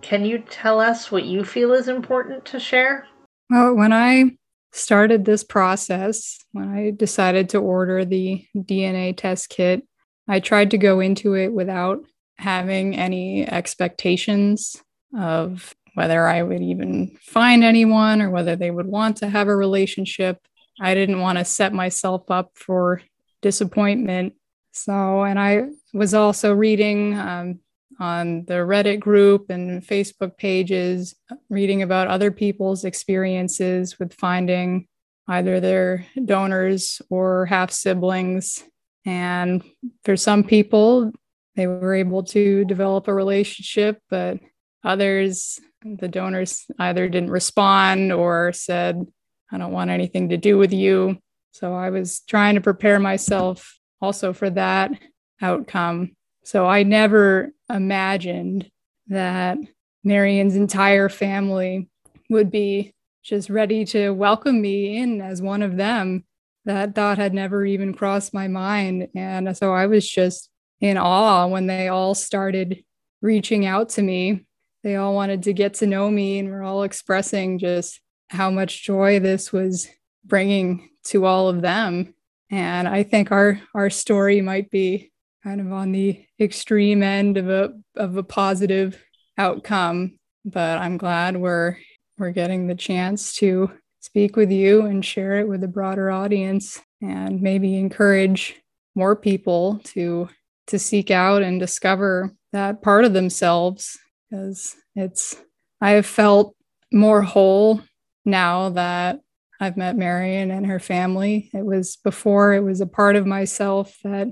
can 0.00 0.24
you 0.24 0.38
tell 0.38 0.80
us 0.80 1.12
what 1.12 1.24
you 1.24 1.44
feel 1.44 1.72
is 1.72 1.86
important 1.86 2.44
to 2.46 2.58
share? 2.58 3.06
Well, 3.48 3.74
when 3.74 3.92
I 3.92 4.32
started 4.72 5.24
this 5.24 5.44
process, 5.44 6.38
when 6.50 6.68
I 6.68 6.90
decided 6.90 7.50
to 7.50 7.58
order 7.58 8.04
the 8.04 8.44
DNA 8.56 9.16
test 9.16 9.48
kit, 9.48 9.86
I 10.26 10.40
tried 10.40 10.72
to 10.72 10.78
go 10.78 11.00
into 11.00 11.34
it 11.34 11.52
without 11.52 12.04
having 12.42 12.96
any 12.96 13.48
expectations 13.48 14.82
of 15.16 15.74
whether 15.94 16.26
I 16.26 16.42
would 16.42 16.62
even 16.62 17.16
find 17.20 17.62
anyone 17.62 18.22
or 18.22 18.30
whether 18.30 18.56
they 18.56 18.70
would 18.70 18.86
want 18.86 19.18
to 19.18 19.28
have 19.28 19.48
a 19.48 19.56
relationship. 19.56 20.38
I 20.80 20.94
didn't 20.94 21.20
want 21.20 21.38
to 21.38 21.44
set 21.44 21.72
myself 21.72 22.30
up 22.30 22.52
for 22.54 23.02
disappointment. 23.42 24.34
So, 24.72 25.22
and 25.22 25.38
I 25.38 25.68
was 25.92 26.14
also 26.14 26.54
reading 26.54 27.18
um, 27.18 27.60
on 28.00 28.44
the 28.46 28.54
Reddit 28.54 29.00
group 29.00 29.50
and 29.50 29.82
Facebook 29.82 30.36
pages, 30.38 31.14
reading 31.50 31.82
about 31.82 32.08
other 32.08 32.30
people's 32.30 32.84
experiences 32.84 33.98
with 33.98 34.14
finding 34.14 34.88
either 35.28 35.60
their 35.60 36.06
donors 36.24 37.02
or 37.10 37.46
half 37.46 37.70
siblings. 37.70 38.64
And 39.04 39.62
for 40.04 40.16
some 40.16 40.42
people, 40.42 41.12
they 41.54 41.66
were 41.66 41.94
able 41.94 42.22
to 42.24 42.64
develop 42.64 43.08
a 43.08 43.14
relationship, 43.14 44.00
but 44.08 44.38
others, 44.84 45.60
the 45.84 46.08
donors 46.08 46.66
either 46.78 47.08
didn't 47.08 47.30
respond 47.30 48.12
or 48.12 48.52
said, 48.52 49.04
I 49.50 49.58
don't 49.58 49.72
want 49.72 49.90
anything 49.90 50.30
to 50.30 50.36
do 50.36 50.56
with 50.56 50.72
you. 50.72 51.18
So 51.52 51.74
I 51.74 51.90
was 51.90 52.20
trying 52.20 52.54
to 52.54 52.60
prepare 52.60 52.98
myself 52.98 53.78
also 54.00 54.32
for 54.32 54.48
that 54.50 54.92
outcome. 55.40 56.16
So 56.44 56.66
I 56.66 56.82
never 56.82 57.52
imagined 57.70 58.70
that 59.08 59.58
Marion's 60.02 60.56
entire 60.56 61.08
family 61.08 61.88
would 62.30 62.50
be 62.50 62.94
just 63.22 63.50
ready 63.50 63.84
to 63.84 64.10
welcome 64.10 64.60
me 64.60 64.96
in 64.96 65.20
as 65.20 65.42
one 65.42 65.62
of 65.62 65.76
them. 65.76 66.24
That 66.64 66.94
thought 66.94 67.18
had 67.18 67.34
never 67.34 67.64
even 67.64 67.92
crossed 67.92 68.32
my 68.32 68.48
mind. 68.48 69.08
And 69.14 69.56
so 69.56 69.74
I 69.74 69.86
was 69.86 70.08
just 70.08 70.48
in 70.82 70.98
awe 70.98 71.46
when 71.46 71.66
they 71.66 71.88
all 71.88 72.14
started 72.14 72.84
reaching 73.22 73.64
out 73.64 73.88
to 73.90 74.02
me. 74.02 74.44
They 74.82 74.96
all 74.96 75.14
wanted 75.14 75.44
to 75.44 75.54
get 75.54 75.74
to 75.74 75.86
know 75.86 76.10
me 76.10 76.38
and 76.38 76.50
were 76.50 76.62
all 76.62 76.82
expressing 76.82 77.58
just 77.58 78.00
how 78.28 78.50
much 78.50 78.84
joy 78.84 79.20
this 79.20 79.52
was 79.52 79.88
bringing 80.24 80.90
to 81.04 81.24
all 81.24 81.48
of 81.48 81.62
them. 81.62 82.14
And 82.50 82.86
I 82.86 83.04
think 83.04 83.32
our 83.32 83.58
our 83.74 83.88
story 83.88 84.42
might 84.42 84.70
be 84.70 85.12
kind 85.42 85.60
of 85.60 85.72
on 85.72 85.92
the 85.92 86.24
extreme 86.40 87.02
end 87.02 87.36
of 87.36 87.48
a 87.48 87.72
of 87.96 88.16
a 88.16 88.22
positive 88.22 89.02
outcome 89.38 90.18
but 90.44 90.78
i'm 90.78 90.96
glad 90.96 91.36
we're 91.36 91.76
we're 92.18 92.30
getting 92.30 92.66
the 92.66 92.74
chance 92.74 93.34
to 93.34 93.70
speak 94.00 94.36
with 94.36 94.50
you 94.50 94.82
and 94.86 95.04
share 95.04 95.40
it 95.40 95.48
with 95.48 95.62
a 95.64 95.68
broader 95.68 96.10
audience 96.10 96.80
and 97.00 97.40
maybe 97.40 97.76
encourage 97.76 98.56
more 98.94 99.16
people 99.16 99.80
to 99.84 100.28
to 100.68 100.78
seek 100.78 101.10
out 101.10 101.42
and 101.42 101.60
discover 101.60 102.32
that 102.52 102.82
part 102.82 103.04
of 103.04 103.12
themselves 103.12 103.98
because 104.30 104.76
it's 104.94 105.36
i 105.80 105.90
have 105.90 106.06
felt 106.06 106.54
more 106.92 107.22
whole 107.22 107.80
now 108.24 108.68
that 108.70 109.20
I've 109.62 109.76
met 109.76 109.96
Marion 109.96 110.50
and 110.50 110.66
her 110.66 110.80
family. 110.80 111.48
It 111.54 111.64
was 111.64 111.94
before 111.94 112.52
it 112.52 112.64
was 112.64 112.80
a 112.80 112.86
part 112.86 113.14
of 113.14 113.26
myself 113.26 113.96
that 114.02 114.26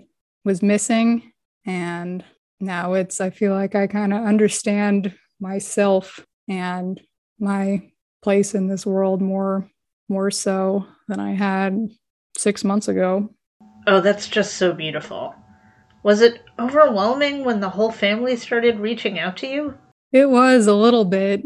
was 0.45 0.61
missing. 0.61 1.33
And 1.65 2.25
now 2.59 2.95
it's, 2.95 3.21
I 3.21 3.31
feel 3.31 3.53
like 3.53 3.77
I 3.77 3.87
kind 3.87 4.13
of 4.13 4.25
understand 4.25 5.15
myself 5.41 6.27
and 6.49 7.01
my 7.39 7.91
place 8.23 8.57
in 8.57 8.67
this 8.67 8.85
world 8.85 9.23
more 9.23 9.71
more 10.09 10.33
so 10.33 10.85
than 11.07 11.21
I 11.21 11.35
had 11.35 11.79
six 12.37 12.65
months 12.65 12.89
ago. 12.89 13.33
Oh, 13.87 14.01
that's 14.01 14.27
just 14.27 14.55
so 14.55 14.73
beautiful. 14.73 15.33
Was 16.03 16.23
it 16.23 16.43
overwhelming 16.59 17.45
when 17.45 17.61
the 17.61 17.69
whole 17.69 17.93
family 17.93 18.37
started 18.37 18.81
reaching 18.81 19.19
out 19.19 19.37
to 19.39 19.47
you? 19.47 19.75
It 20.13 20.31
was 20.31 20.67
a 20.67 20.75
little 20.75 21.05
bit. 21.05 21.43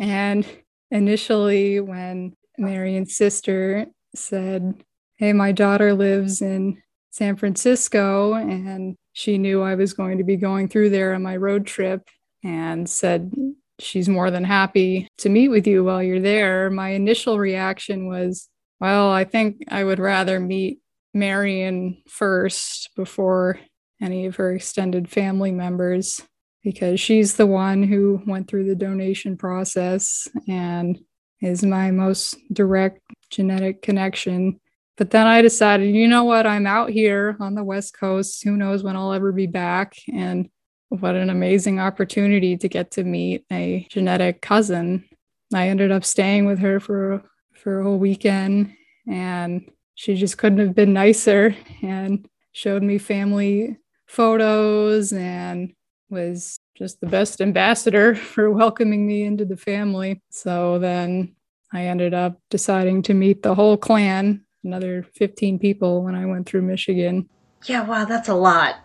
And 0.00 0.46
initially, 0.90 1.80
when 1.80 2.34
Marion's 2.58 3.16
sister 3.16 3.86
said, 4.14 4.84
Hey, 5.16 5.32
my 5.32 5.52
daughter 5.52 5.94
lives 5.94 6.42
in 6.42 6.82
San 7.10 7.36
Francisco, 7.36 8.34
and 8.34 8.96
she 9.12 9.38
knew 9.38 9.62
I 9.62 9.74
was 9.74 9.94
going 9.94 10.18
to 10.18 10.24
be 10.24 10.36
going 10.36 10.68
through 10.68 10.90
there 10.90 11.14
on 11.14 11.22
my 11.22 11.36
road 11.36 11.66
trip, 11.66 12.08
and 12.42 12.88
said, 12.88 13.32
She's 13.80 14.08
more 14.08 14.30
than 14.30 14.44
happy 14.44 15.08
to 15.18 15.28
meet 15.28 15.48
with 15.48 15.66
you 15.66 15.82
while 15.82 16.02
you're 16.02 16.20
there. 16.20 16.70
My 16.70 16.90
initial 16.90 17.38
reaction 17.38 18.06
was, 18.06 18.48
Well, 18.80 19.10
I 19.10 19.24
think 19.24 19.64
I 19.68 19.82
would 19.82 19.98
rather 19.98 20.38
meet 20.38 20.80
Marion 21.12 22.02
first 22.08 22.90
before 22.96 23.58
any 24.00 24.26
of 24.26 24.36
her 24.36 24.52
extended 24.52 25.08
family 25.08 25.52
members 25.52 26.22
because 26.62 26.98
she's 26.98 27.34
the 27.34 27.46
one 27.46 27.82
who 27.82 28.22
went 28.26 28.48
through 28.48 28.64
the 28.64 28.74
donation 28.74 29.36
process 29.36 30.26
and 30.48 30.98
is 31.40 31.62
my 31.62 31.90
most 31.90 32.36
direct 32.52 33.00
genetic 33.30 33.82
connection. 33.82 34.58
But 34.96 35.10
then 35.10 35.26
I 35.26 35.42
decided, 35.42 35.94
you 35.94 36.08
know 36.08 36.24
what? 36.24 36.46
I'm 36.46 36.66
out 36.66 36.90
here 36.90 37.36
on 37.40 37.54
the 37.54 37.64
West 37.64 37.98
Coast. 37.98 38.42
Who 38.44 38.56
knows 38.56 38.82
when 38.82 38.96
I'll 38.96 39.12
ever 39.12 39.32
be 39.32 39.46
back? 39.46 39.94
And 40.12 40.48
what 40.88 41.16
an 41.16 41.30
amazing 41.30 41.80
opportunity 41.80 42.56
to 42.56 42.68
get 42.68 42.92
to 42.92 43.04
meet 43.04 43.44
a 43.52 43.86
genetic 43.90 44.40
cousin. 44.40 45.04
I 45.52 45.68
ended 45.68 45.90
up 45.90 46.04
staying 46.04 46.46
with 46.46 46.60
her 46.60 46.80
for 46.80 47.22
for 47.54 47.80
a 47.80 47.84
whole 47.84 47.98
weekend 47.98 48.74
and 49.08 49.70
she 49.94 50.16
just 50.16 50.38
couldn't 50.38 50.58
have 50.58 50.74
been 50.74 50.92
nicer 50.92 51.54
and 51.82 52.28
showed 52.52 52.82
me 52.82 52.98
family 52.98 53.76
photos 54.06 55.12
and 55.12 55.72
was 56.10 56.58
just 56.76 57.00
the 57.00 57.06
best 57.06 57.40
ambassador 57.40 58.14
for 58.32 58.50
welcoming 58.50 59.06
me 59.06 59.24
into 59.24 59.44
the 59.44 59.56
family. 59.56 60.22
So 60.30 60.78
then 60.78 61.34
I 61.72 61.86
ended 61.86 62.14
up 62.14 62.38
deciding 62.50 63.02
to 63.02 63.14
meet 63.14 63.42
the 63.42 63.54
whole 63.54 63.76
clan, 63.76 64.44
another 64.62 65.04
15 65.14 65.58
people 65.58 66.02
when 66.04 66.14
I 66.14 66.26
went 66.26 66.46
through 66.46 66.62
Michigan. 66.62 67.28
Yeah, 67.66 67.82
wow, 67.84 68.04
that's 68.04 68.28
a 68.28 68.34
lot. 68.34 68.76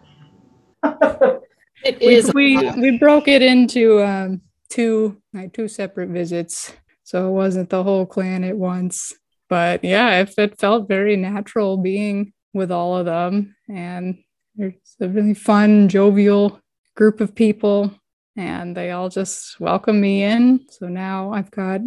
It 1.84 2.00
We, 2.02 2.16
is. 2.16 2.34
we, 2.34 2.72
we 2.72 2.98
broke 2.98 3.28
it 3.28 3.42
into 3.42 4.04
um, 4.04 4.42
two 4.70 5.22
like 5.34 5.54
two 5.54 5.68
separate 5.68 6.10
visits. 6.10 6.74
So 7.04 7.28
it 7.30 7.32
wasn't 7.32 7.70
the 7.70 7.84
whole 7.84 8.06
clan 8.06 8.44
at 8.44 8.58
once. 8.58 9.14
But 9.48 9.84
yeah, 9.84 10.20
it, 10.20 10.34
it 10.38 10.60
felt 10.60 10.88
very 10.88 11.16
natural 11.16 11.78
being 11.78 12.34
with 12.54 12.72
all 12.72 12.98
of 12.98 13.06
them. 13.06 13.56
And 13.70 14.20
it's 14.60 14.96
a 15.00 15.08
really 15.08 15.34
fun, 15.34 15.88
jovial 15.88 16.60
group 16.96 17.22
of 17.22 17.34
people. 17.34 17.92
And 18.36 18.76
they 18.76 18.92
all 18.92 19.10
just 19.10 19.60
welcome 19.60 20.00
me 20.00 20.24
in. 20.24 20.66
So 20.70 20.88
now 20.88 21.32
I've 21.34 21.52
got 21.52 21.82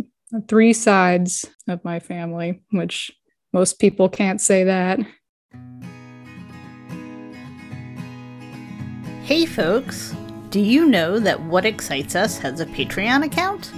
three 0.49 0.73
sides 0.73 1.45
of 1.69 1.85
my 1.85 2.01
family, 2.01 2.63
which 2.71 3.13
most 3.53 3.79
people 3.79 4.09
can't 4.09 4.41
say 4.41 4.65
that. 4.65 4.99
Hey, 9.23 9.47
folks. 9.47 10.15
Do 10.51 10.61
you 10.61 10.87
know 10.87 11.19
that 11.19 11.41
What 11.45 11.65
Excites 11.65 12.15
Us 12.15 12.37
has 12.39 12.61
a 12.61 12.67
Patreon 12.67 13.25
account? 13.25 13.73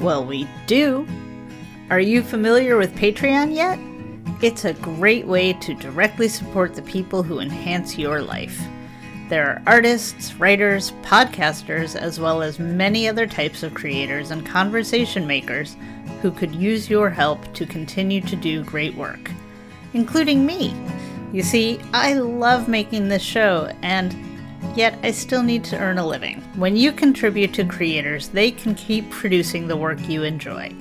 Well, 0.00 0.24
we 0.24 0.46
do. 0.66 1.06
Are 1.88 2.00
you 2.00 2.22
familiar 2.22 2.76
with 2.76 2.94
Patreon 2.94 3.54
yet? 3.54 3.78
It's 4.42 4.64
a 4.64 4.72
great 4.72 5.24
way 5.24 5.52
to 5.52 5.72
directly 5.72 6.28
support 6.28 6.74
the 6.74 6.82
people 6.82 7.22
who 7.22 7.38
enhance 7.38 7.96
your 7.96 8.20
life. 8.20 8.60
There 9.28 9.46
are 9.46 9.62
artists, 9.68 10.34
writers, 10.34 10.90
podcasters, 11.04 11.94
as 11.94 12.18
well 12.18 12.42
as 12.42 12.58
many 12.58 13.06
other 13.06 13.24
types 13.24 13.62
of 13.62 13.72
creators 13.72 14.32
and 14.32 14.44
conversation 14.44 15.28
makers 15.28 15.76
who 16.22 16.32
could 16.32 16.52
use 16.56 16.90
your 16.90 17.08
help 17.08 17.54
to 17.54 17.64
continue 17.64 18.20
to 18.22 18.34
do 18.34 18.64
great 18.64 18.96
work, 18.96 19.30
including 19.94 20.44
me. 20.44 20.74
You 21.32 21.44
see, 21.44 21.78
I 21.92 22.14
love 22.14 22.66
making 22.66 23.06
this 23.06 23.22
show, 23.22 23.70
and 23.82 24.12
yet 24.76 24.98
I 25.04 25.12
still 25.12 25.44
need 25.44 25.62
to 25.66 25.78
earn 25.78 25.98
a 25.98 26.06
living. 26.06 26.40
When 26.56 26.74
you 26.74 26.90
contribute 26.90 27.54
to 27.54 27.64
creators, 27.64 28.26
they 28.26 28.50
can 28.50 28.74
keep 28.74 29.08
producing 29.08 29.68
the 29.68 29.76
work 29.76 30.08
you 30.08 30.24
enjoy. 30.24 30.74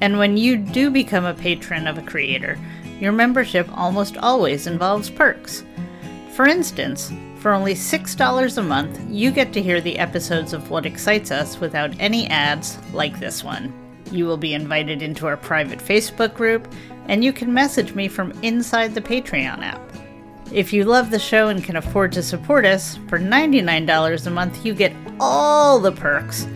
And 0.00 0.18
when 0.18 0.36
you 0.36 0.56
do 0.56 0.90
become 0.90 1.24
a 1.24 1.34
patron 1.34 1.86
of 1.86 1.98
a 1.98 2.02
creator, 2.02 2.58
your 3.00 3.12
membership 3.12 3.68
almost 3.76 4.16
always 4.16 4.66
involves 4.66 5.10
perks. 5.10 5.64
For 6.32 6.46
instance, 6.46 7.12
for 7.38 7.52
only 7.52 7.74
$6 7.74 8.58
a 8.58 8.62
month, 8.62 9.00
you 9.08 9.30
get 9.30 9.52
to 9.52 9.62
hear 9.62 9.80
the 9.80 9.98
episodes 9.98 10.52
of 10.52 10.70
What 10.70 10.86
Excites 10.86 11.30
Us 11.30 11.60
without 11.60 11.94
any 12.00 12.26
ads 12.28 12.78
like 12.92 13.20
this 13.20 13.44
one. 13.44 13.72
You 14.10 14.26
will 14.26 14.36
be 14.36 14.54
invited 14.54 15.02
into 15.02 15.26
our 15.26 15.36
private 15.36 15.78
Facebook 15.78 16.34
group, 16.34 16.72
and 17.08 17.22
you 17.22 17.32
can 17.32 17.52
message 17.52 17.94
me 17.94 18.08
from 18.08 18.32
inside 18.42 18.94
the 18.94 19.00
Patreon 19.00 19.62
app. 19.62 19.80
If 20.52 20.72
you 20.72 20.84
love 20.84 21.10
the 21.10 21.18
show 21.18 21.48
and 21.48 21.62
can 21.62 21.76
afford 21.76 22.12
to 22.12 22.22
support 22.22 22.64
us, 22.64 22.98
for 23.08 23.18
$99 23.18 24.26
a 24.26 24.30
month, 24.30 24.64
you 24.64 24.74
get 24.74 24.92
all 25.18 25.80
the 25.80 25.92
perks, 25.92 26.46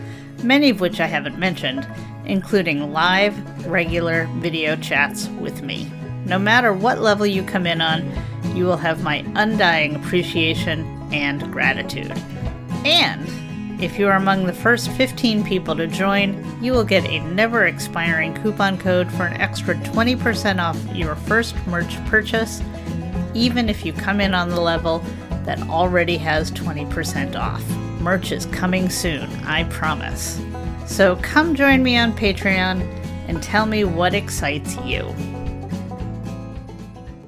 many 0.43 0.69
of 0.69 0.79
which 0.79 0.99
I 0.99 1.07
haven't 1.07 1.37
mentioned, 1.37 1.87
including 2.25 2.93
live, 2.93 3.67
regular 3.67 4.27
video 4.39 4.75
chats 4.77 5.27
with 5.27 5.61
me. 5.61 5.91
No 6.25 6.37
matter 6.39 6.73
what 6.73 6.99
level 6.99 7.25
you 7.25 7.43
come 7.43 7.65
in 7.65 7.81
on, 7.81 8.11
you 8.55 8.65
will 8.65 8.77
have 8.77 9.03
my 9.03 9.25
undying 9.35 9.95
appreciation 9.95 10.85
and 11.11 11.51
gratitude. 11.51 12.11
And 12.85 13.27
if 13.81 13.97
you 13.97 14.07
are 14.07 14.15
among 14.15 14.45
the 14.45 14.53
first 14.53 14.91
15 14.91 15.43
people 15.43 15.75
to 15.75 15.87
join, 15.87 16.45
you 16.61 16.71
will 16.71 16.83
get 16.83 17.05
a 17.05 17.19
never 17.19 17.65
expiring 17.65 18.35
coupon 18.35 18.77
code 18.77 19.11
for 19.11 19.23
an 19.23 19.41
extra 19.41 19.75
20% 19.75 20.61
off 20.61 20.77
your 20.95 21.15
first 21.15 21.55
merch 21.67 22.03
purchase, 22.05 22.61
even 23.33 23.69
if 23.69 23.85
you 23.85 23.93
come 23.93 24.21
in 24.21 24.35
on 24.35 24.49
the 24.49 24.61
level 24.61 24.99
that 25.45 25.59
already 25.63 26.17
has 26.17 26.51
20% 26.51 27.35
off. 27.35 27.67
Merch 28.01 28.31
is 28.31 28.45
coming 28.47 28.89
soon, 28.89 29.29
I 29.43 29.63
promise. 29.65 30.39
So 30.85 31.15
come 31.17 31.55
join 31.55 31.81
me 31.81 31.97
on 31.97 32.13
Patreon 32.13 32.81
and 33.27 33.41
tell 33.41 33.65
me 33.65 33.83
what 33.83 34.13
excites 34.13 34.75
you. 34.77 35.15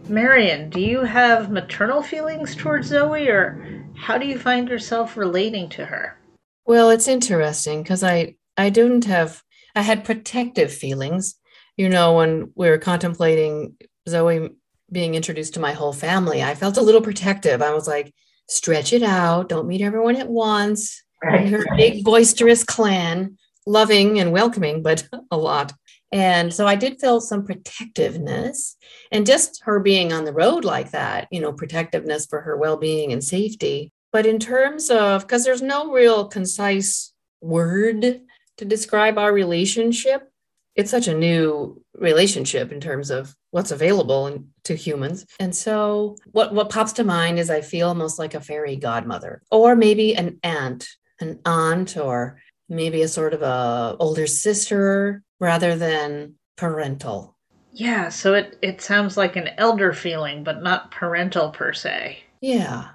Marion, 0.10 0.70
do 0.70 0.82
you 0.82 1.02
have 1.02 1.52
maternal 1.52 2.04
feelings 2.04 2.56
towards 2.56 2.88
Zoe, 2.88 3.30
or 3.30 3.84
how 3.96 4.18
do 4.18 4.26
you 4.28 4.38
find 4.38 4.68
yourself 4.68 5.16
relating 5.16 5.70
to 5.70 5.86
her? 5.86 6.18
Well, 6.66 6.90
it's 6.90 7.08
interesting 7.08 7.84
because 7.84 8.04
I 8.04 8.36
I 8.58 8.70
didn't 8.70 9.06
have 9.06 9.42
I 9.76 9.82
had 9.82 10.04
protective 10.04 10.74
feelings. 10.74 11.36
You 11.78 11.90
know, 11.90 12.18
when 12.18 12.52
we 12.56 12.70
were 12.70 12.78
contemplating 12.78 13.76
Zoe 14.08 14.50
being 14.92 15.16
introduced 15.16 15.56
to 15.56 15.60
my 15.60 15.72
whole 15.72 15.94
family, 15.94 16.44
I 16.44 16.54
felt 16.54 16.78
a 16.78 16.82
little 16.82 17.02
protective. 17.02 17.62
I 17.62 17.74
was 17.74 17.88
like, 17.88 18.14
stretch 18.50 18.94
it 18.94 19.04
out, 19.04 19.50
don't 19.50 19.68
meet 19.68 19.82
everyone 19.82 20.18
at 20.18 20.30
once. 20.30 21.02
Her 21.22 21.64
big 21.78 22.04
boisterous 22.04 22.66
clan, 22.66 23.38
loving 23.66 24.20
and 24.20 24.34
welcoming, 24.34 24.84
but 24.84 25.08
a 25.32 25.38
lot. 25.38 25.74
And 26.14 26.54
so 26.54 26.68
I 26.68 26.76
did 26.76 27.02
feel 27.02 27.20
some 27.20 27.44
protectiveness 27.44 28.78
and 29.12 29.26
just 29.26 29.64
her 29.64 29.80
being 29.80 30.14
on 30.14 30.26
the 30.26 30.32
road 30.32 30.64
like 30.64 30.92
that, 30.92 31.28
you 31.32 31.42
know, 31.42 31.52
protectiveness 31.52 32.28
for 32.28 32.40
her 32.42 32.56
well 32.56 32.78
being 32.78 33.12
and 33.12 33.24
safety. 33.24 33.92
But 34.12 34.28
in 34.28 34.38
terms 34.38 34.92
of, 34.92 35.24
because 35.24 35.44
there's 35.44 35.64
no 35.64 35.92
real 35.92 36.28
concise 36.28 37.12
word 37.42 38.22
to 38.58 38.66
describe 38.66 39.18
our 39.18 39.34
relationship, 39.34 40.32
it's 40.76 40.92
such 40.92 41.08
a 41.08 41.18
new 41.18 41.84
relationship 41.96 42.72
in 42.72 42.80
terms 42.80 43.10
of 43.10 43.36
what's 43.50 43.72
available 43.72 44.44
to 44.66 44.76
humans. 44.76 45.26
And 45.40 45.56
so 45.56 46.16
what, 46.32 46.54
what 46.54 46.70
pops 46.70 46.94
to 46.94 47.04
mind 47.04 47.40
is 47.40 47.50
I 47.50 47.62
feel 47.62 47.88
almost 47.88 48.20
like 48.20 48.36
a 48.36 48.40
fairy 48.40 48.76
godmother 48.76 49.42
or 49.50 49.76
maybe 49.76 50.16
an 50.16 50.38
aunt, 50.44 50.88
an 51.20 51.40
aunt 51.44 51.98
or 51.98 52.40
maybe 52.76 53.02
a 53.02 53.08
sort 53.08 53.34
of 53.34 53.42
a 53.42 53.96
older 54.00 54.28
sister 54.28 55.24
rather 55.40 55.76
than 55.76 56.36
parental. 56.58 57.38
Yeah, 57.72 58.10
so 58.10 58.36
it, 58.36 58.58
it 58.62 58.82
sounds 58.82 59.18
like 59.18 59.36
an 59.36 59.50
elder 59.58 59.94
feeling, 59.94 60.44
but 60.44 60.62
not 60.62 60.92
parental 60.92 61.50
per 61.50 61.74
se. 61.74 62.20
Yeah. 62.42 62.90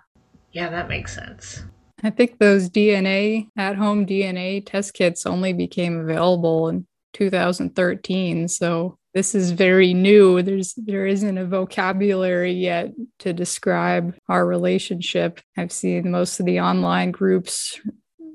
Yeah, 0.53 0.71
that 0.71 0.89
makes 0.89 1.15
sense. 1.15 1.65
I 2.03 2.11
think 2.11 2.39
those 2.39 2.71
DNA 2.71 3.49
at 3.57 3.77
home 3.77 4.07
DNA 4.07 4.65
test 4.65 4.95
kits 4.95 5.27
only 5.27 5.53
became 5.53 5.99
available 5.99 6.69
in 6.69 6.87
2013. 7.15 8.47
So 8.47 8.97
this 9.15 9.35
is 9.35 9.51
very 9.51 9.95
new. 9.95 10.43
There's 10.43 10.75
there 10.75 11.07
isn't 11.07 11.39
a 11.39 11.45
vocabulary 11.45 12.53
yet 12.53 12.93
to 13.21 13.33
describe 13.33 14.15
our 14.29 14.47
relationship. 14.47 15.41
I've 15.57 15.73
seen 15.73 16.13
most 16.13 16.39
of 16.39 16.47
the 16.47 16.61
online 16.61 17.11
groups 17.11 17.81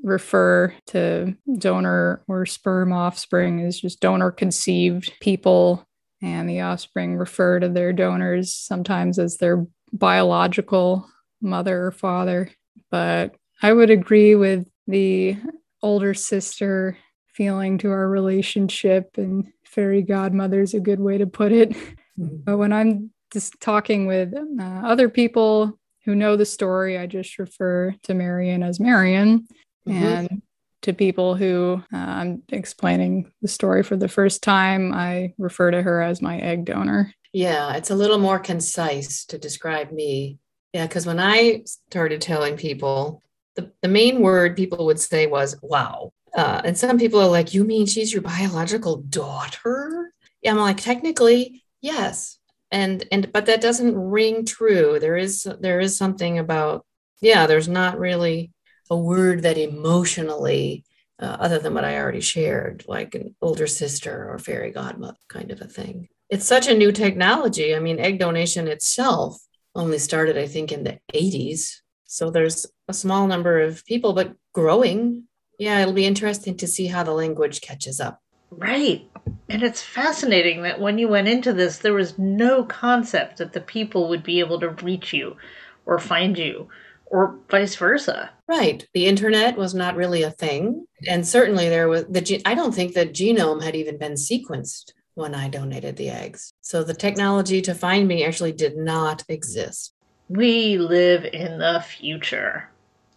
refer 0.04 0.74
to 0.88 1.36
donor 1.58 2.22
or 2.28 2.46
sperm 2.46 2.92
offspring 2.92 3.60
is 3.60 3.80
just 3.80 4.00
donor 4.00 4.32
conceived 4.32 5.14
people 5.22 5.88
and 6.22 6.50
the 6.50 6.62
offspring 6.62 7.16
refer 7.16 7.60
to 7.60 7.70
their 7.70 7.94
donors 7.94 8.54
sometimes 8.54 9.18
as 9.18 9.38
their 9.38 9.66
biological 9.94 11.10
mother 11.42 11.86
or 11.86 11.92
father 11.92 12.52
but 12.92 13.36
I 13.62 13.74
would 13.74 13.90
agree 13.90 14.36
with 14.36 14.68
the 14.88 15.38
older 15.82 16.14
sister 16.14 16.98
feeling 17.34 17.78
to 17.80 17.92
our 17.92 18.08
relationship. 18.08 19.12
And 19.18 19.52
fairy 19.66 20.02
godmother 20.02 20.62
is 20.62 20.74
a 20.74 20.80
good 20.80 21.00
way 21.00 21.18
to 21.18 21.28
put 21.28 21.52
it. 21.52 21.72
Mm-hmm. 21.72 22.44
But 22.44 22.58
when 22.58 22.72
I'm 22.72 23.10
just 23.32 23.60
talking 23.60 24.06
with 24.06 24.36
uh, 24.36 24.64
other 24.64 25.10
people 25.10 25.80
who 26.06 26.14
know 26.14 26.36
the 26.36 26.46
story, 26.46 26.98
I 26.98 27.08
just 27.08 27.40
refer 27.40 27.96
to 28.04 28.14
Marion 28.14 28.62
as 28.62 28.80
Marion. 28.80 29.48
Mm-hmm. 29.88 30.04
And 30.04 30.42
to 30.84 30.94
people 30.94 31.36
who 31.36 31.82
uh, 31.94 31.98
I'm 31.98 32.44
explaining 32.50 33.32
the 33.42 33.48
story 33.48 33.84
for 33.84 33.96
the 33.96 34.08
first 34.08 34.44
time, 34.44 34.94
I 34.94 35.34
refer 35.38 35.72
to 35.72 35.82
her 35.82 36.02
as 36.02 36.22
my 36.22 36.38
egg 36.40 36.66
donor. 36.66 37.14
Yeah, 37.32 37.76
it's 37.76 37.90
a 37.90 37.96
little 37.96 38.20
more 38.20 38.40
concise 38.40 39.26
to 39.26 39.38
describe 39.38 39.92
me. 39.92 40.38
Yeah, 40.74 40.88
because 40.88 41.06
when 41.06 41.20
I 41.20 41.64
started 41.66 42.22
telling 42.22 42.58
people, 42.58 43.22
the, 43.56 43.72
the 43.82 43.88
main 43.88 44.22
word 44.22 44.56
people 44.56 44.86
would 44.86 45.00
say 45.00 45.28
was 45.28 45.56
wow. 45.62 46.12
Uh, 46.36 46.62
and 46.66 46.78
some 46.78 46.98
people 46.98 47.22
are 47.22 47.30
like, 47.30 47.54
You 47.54 47.64
mean 47.64 47.86
she's 47.86 48.12
your 48.12 48.22
biological 48.22 48.98
daughter? 48.98 50.14
Yeah, 50.42 50.52
I'm 50.52 50.58
like, 50.58 50.78
technically, 50.78 51.64
yes. 51.82 52.38
And 52.72 53.08
and 53.12 53.32
but 53.32 53.46
that 53.46 53.62
doesn't 53.62 53.96
ring 53.96 54.46
true. 54.46 55.00
There 55.00 55.16
is 55.16 55.48
there 55.60 55.80
is 55.80 55.96
something 55.96 56.40
about, 56.40 56.86
yeah, 57.22 57.46
there's 57.46 57.68
not 57.68 58.00
really 58.00 58.52
a 58.90 58.98
word 58.98 59.44
that 59.44 59.58
emotionally 59.58 60.86
uh, 61.20 61.38
other 61.40 61.60
than 61.60 61.74
what 61.74 61.86
I 61.86 61.98
already 61.98 62.22
shared, 62.22 62.84
like 62.88 63.16
an 63.16 63.36
older 63.42 63.68
sister 63.68 64.30
or 64.30 64.40
fairy 64.40 64.72
godmother 64.72 65.18
kind 65.30 65.52
of 65.52 65.62
a 65.62 65.68
thing. 65.68 66.10
It's 66.30 66.46
such 66.46 66.68
a 66.68 66.78
new 66.78 66.92
technology. 66.92 67.76
I 67.76 67.80
mean, 67.80 68.00
egg 68.00 68.20
donation 68.20 68.68
itself 68.68 69.40
only 69.76 70.00
started, 70.00 70.38
I 70.38 70.48
think, 70.48 70.72
in 70.72 70.84
the 70.84 71.00
80s. 71.14 71.78
So 72.06 72.30
there's 72.30 72.66
a 72.88 72.94
small 72.94 73.28
number 73.28 73.62
of 73.62 73.86
people, 73.86 74.14
but 74.14 74.34
growing. 74.54 75.24
Yeah, 75.60 75.80
it'll 75.80 75.94
be 75.94 76.06
interesting 76.06 76.58
to 76.58 76.68
see 76.68 76.88
how 76.88 77.04
the 77.04 77.12
language 77.12 77.62
catches 77.62 78.00
up. 78.00 78.20
Right. 78.50 79.08
And 79.50 79.64
it's 79.64 79.82
fascinating 79.82 80.64
that 80.64 80.80
when 80.80 80.98
you 80.98 81.08
went 81.08 81.28
into 81.28 81.54
this, 81.54 81.78
there 81.78 81.94
was 81.94 82.20
no 82.20 82.64
concept 82.64 83.38
that 83.38 83.54
the 83.54 83.62
people 83.62 84.10
would 84.10 84.24
be 84.24 84.40
able 84.40 84.60
to 84.60 84.70
reach 84.70 85.14
you 85.14 85.38
or 85.86 86.00
find 86.00 86.38
you 86.38 86.70
or 87.14 87.38
vice 87.48 87.76
versa. 87.76 88.32
Right. 88.48 88.88
The 88.96 89.06
internet 89.06 89.56
was 89.56 89.76
not 89.76 89.96
really 89.96 90.24
a 90.24 90.32
thing. 90.32 90.88
And 91.08 91.26
certainly 91.26 91.70
there 91.70 91.88
was 91.88 92.06
the, 92.10 92.42
I 92.44 92.56
don't 92.56 92.74
think 92.74 92.94
the 92.94 93.06
genome 93.06 93.64
had 93.64 93.76
even 93.76 94.00
been 94.00 94.14
sequenced 94.14 94.94
when 95.14 95.36
I 95.36 95.48
donated 95.48 95.96
the 95.96 96.10
eggs. 96.10 96.54
So 96.62 96.84
the 96.84 96.96
technology 96.96 97.62
to 97.62 97.76
find 97.76 98.08
me 98.08 98.26
actually 98.26 98.52
did 98.52 98.76
not 98.76 99.24
exist. 99.30 99.94
We 100.28 100.80
live 100.80 101.24
in 101.26 101.60
the 101.60 101.86
future. 101.88 102.68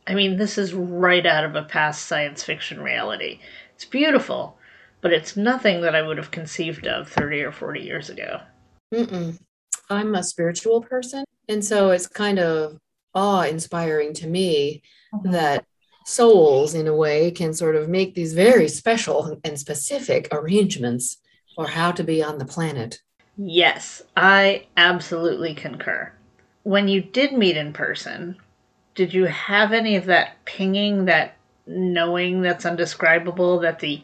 I 0.06 0.12
mean, 0.12 0.36
this 0.36 0.58
is 0.58 0.74
right 0.74 1.24
out 1.24 1.44
of 1.44 1.56
a 1.56 1.62
past 1.62 2.04
science 2.04 2.44
fiction 2.44 2.82
reality. 2.82 3.40
It's 3.74 3.86
beautiful, 3.86 4.58
but 5.00 5.14
it's 5.14 5.38
nothing 5.38 5.80
that 5.80 5.94
I 5.94 6.02
would 6.02 6.18
have 6.18 6.30
conceived 6.30 6.86
of 6.86 7.08
30 7.08 7.40
or 7.44 7.52
40 7.52 7.80
years 7.80 8.10
ago. 8.10 8.42
Mm-mm. 8.92 9.38
I'm 9.88 10.14
a 10.14 10.22
spiritual 10.22 10.82
person. 10.82 11.24
And 11.48 11.64
so 11.64 11.90
it's 11.90 12.06
kind 12.06 12.38
of 12.38 12.78
awe 13.16 13.42
inspiring 13.42 14.12
to 14.14 14.28
me 14.28 14.82
mm-hmm. 15.12 15.32
that 15.32 15.64
souls, 16.04 16.74
in 16.74 16.86
a 16.86 16.94
way, 16.94 17.32
can 17.32 17.52
sort 17.52 17.74
of 17.74 17.88
make 17.88 18.14
these 18.14 18.32
very 18.32 18.68
special 18.68 19.40
and 19.42 19.58
specific 19.58 20.28
arrangements 20.30 21.18
for 21.56 21.66
how 21.66 21.90
to 21.90 22.04
be 22.04 22.22
on 22.22 22.38
the 22.38 22.44
planet. 22.44 23.00
Yes, 23.36 24.02
I 24.16 24.66
absolutely 24.76 25.54
concur. 25.54 26.12
When 26.62 26.86
you 26.86 27.02
did 27.02 27.32
meet 27.32 27.56
in 27.56 27.72
person, 27.72 28.36
did 28.94 29.12
you 29.12 29.24
have 29.24 29.72
any 29.72 29.96
of 29.96 30.06
that 30.06 30.44
pinging, 30.44 31.06
that 31.06 31.36
knowing 31.66 32.40
that's 32.40 32.64
undescribable 32.64 33.60
that 33.60 33.80
the 33.80 34.02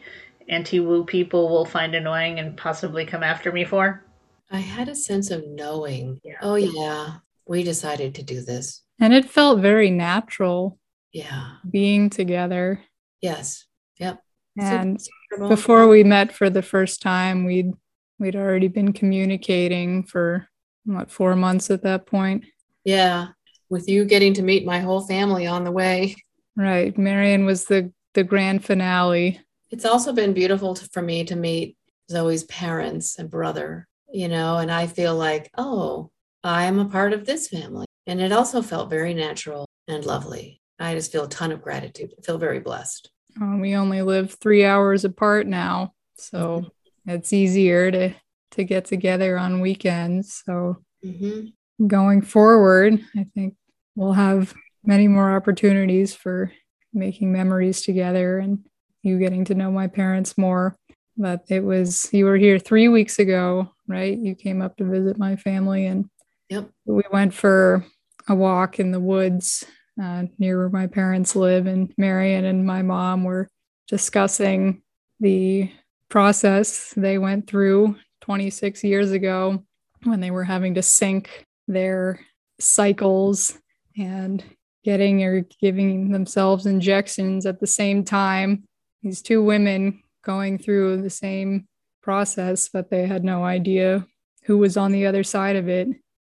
anti 0.49 0.79
woo 0.79 1.05
people 1.05 1.49
will 1.49 1.65
find 1.65 1.95
annoying 1.95 2.39
and 2.39 2.57
possibly 2.57 3.05
come 3.05 3.23
after 3.23 3.51
me 3.51 3.65
for? 3.65 4.03
I 4.51 4.59
had 4.59 4.89
a 4.89 4.95
sense 4.95 5.31
of 5.31 5.47
knowing. 5.47 6.19
Yeah. 6.23 6.37
Oh, 6.41 6.55
yeah, 6.55 7.15
we 7.47 7.63
decided 7.63 8.15
to 8.15 8.23
do 8.23 8.41
this. 8.41 8.82
And 8.99 9.13
it 9.13 9.29
felt 9.29 9.59
very 9.59 9.89
natural. 9.89 10.79
Yeah. 11.11 11.55
Being 11.69 12.09
together. 12.09 12.81
Yes. 13.21 13.65
Yep. 13.99 14.19
And 14.57 14.99
before 15.47 15.87
we 15.87 16.03
met 16.03 16.31
for 16.31 16.49
the 16.49 16.61
first 16.61 17.01
time, 17.01 17.45
we'd 17.45 17.71
we'd 18.19 18.35
already 18.35 18.67
been 18.67 18.93
communicating 18.93 20.03
for 20.03 20.47
what 20.85 21.11
four 21.11 21.35
months 21.35 21.71
at 21.71 21.83
that 21.83 22.05
point. 22.05 22.45
Yeah. 22.83 23.27
With 23.69 23.89
you 23.89 24.05
getting 24.05 24.33
to 24.35 24.43
meet 24.43 24.65
my 24.65 24.79
whole 24.79 25.01
family 25.01 25.47
on 25.47 25.63
the 25.63 25.71
way. 25.71 26.15
Right. 26.55 26.95
Marion 26.97 27.45
was 27.45 27.65
the 27.65 27.91
the 28.13 28.23
grand 28.23 28.63
finale. 28.63 29.39
It's 29.71 29.85
also 29.85 30.13
been 30.13 30.33
beautiful 30.33 30.75
to, 30.75 30.87
for 30.89 31.01
me 31.01 31.23
to 31.25 31.35
meet 31.35 31.77
Zoe's 32.11 32.43
parents 32.43 33.17
and 33.17 33.29
brother, 33.29 33.87
you 34.11 34.27
know, 34.27 34.57
and 34.57 34.71
I 34.71 34.85
feel 34.85 35.15
like, 35.15 35.49
oh, 35.57 36.11
I 36.43 36.65
am 36.65 36.77
a 36.77 36.85
part 36.85 37.13
of 37.13 37.25
this 37.25 37.47
family. 37.47 37.87
And 38.07 38.19
it 38.19 38.31
also 38.31 38.61
felt 38.61 38.89
very 38.89 39.13
natural 39.13 39.67
and 39.87 40.05
lovely. 40.05 40.61
I 40.79 40.95
just 40.95 41.11
feel 41.11 41.25
a 41.25 41.29
ton 41.29 41.51
of 41.51 41.61
gratitude. 41.61 42.13
I 42.17 42.21
feel 42.21 42.37
very 42.37 42.59
blessed. 42.59 43.09
Um, 43.39 43.59
we 43.59 43.75
only 43.75 44.01
live 44.01 44.33
three 44.33 44.65
hours 44.65 45.05
apart 45.05 45.47
now, 45.47 45.93
so 46.17 46.37
mm-hmm. 46.59 47.09
it's 47.11 47.33
easier 47.33 47.89
to 47.91 48.13
to 48.51 48.63
get 48.63 48.85
together 48.85 49.37
on 49.37 49.61
weekends. 49.61 50.43
So 50.45 50.77
mm-hmm. 51.03 51.87
going 51.87 52.21
forward, 52.21 52.99
I 53.17 53.25
think 53.33 53.55
we'll 53.95 54.13
have 54.13 54.53
many 54.83 55.07
more 55.07 55.35
opportunities 55.35 56.13
for 56.13 56.51
making 56.93 57.31
memories 57.31 57.81
together 57.81 58.37
and 58.37 58.59
you 59.01 59.17
getting 59.17 59.45
to 59.45 59.55
know 59.55 59.71
my 59.71 59.87
parents 59.87 60.37
more. 60.37 60.75
But 61.17 61.45
it 61.49 61.63
was 61.63 62.09
you 62.13 62.25
were 62.25 62.37
here 62.37 62.59
three 62.59 62.87
weeks 62.87 63.17
ago, 63.17 63.71
right? 63.87 64.15
You 64.15 64.35
came 64.35 64.61
up 64.61 64.77
to 64.77 64.83
visit 64.83 65.17
my 65.17 65.35
family 65.35 65.87
and 65.87 66.09
Yep. 66.49 66.69
We 66.85 67.03
went 67.11 67.33
for 67.33 67.83
a 68.27 68.35
walk 68.35 68.79
in 68.79 68.91
the 68.91 68.99
woods 68.99 69.65
uh, 70.01 70.23
near 70.39 70.57
where 70.57 70.69
my 70.69 70.87
parents 70.87 71.35
live, 71.35 71.67
and 71.67 71.93
Marion 71.97 72.45
and 72.45 72.65
my 72.65 72.81
mom 72.81 73.23
were 73.23 73.47
discussing 73.87 74.81
the 75.19 75.69
process 76.09 76.93
they 76.95 77.17
went 77.17 77.47
through 77.47 77.95
26 78.21 78.83
years 78.83 79.11
ago 79.11 79.63
when 80.03 80.19
they 80.19 80.31
were 80.31 80.43
having 80.43 80.75
to 80.75 80.81
sync 80.81 81.45
their 81.67 82.19
cycles 82.59 83.57
and 83.97 84.43
getting 84.83 85.23
or 85.23 85.45
giving 85.61 86.11
themselves 86.11 86.65
injections 86.65 87.45
at 87.45 87.59
the 87.59 87.67
same 87.67 88.03
time. 88.03 88.63
These 89.01 89.21
two 89.21 89.43
women 89.43 90.01
going 90.23 90.57
through 90.57 91.01
the 91.01 91.09
same 91.09 91.67
process, 92.01 92.69
but 92.69 92.89
they 92.89 93.07
had 93.07 93.23
no 93.23 93.43
idea 93.43 94.05
who 94.43 94.57
was 94.57 94.77
on 94.77 94.91
the 94.91 95.05
other 95.05 95.23
side 95.23 95.55
of 95.55 95.69
it 95.69 95.87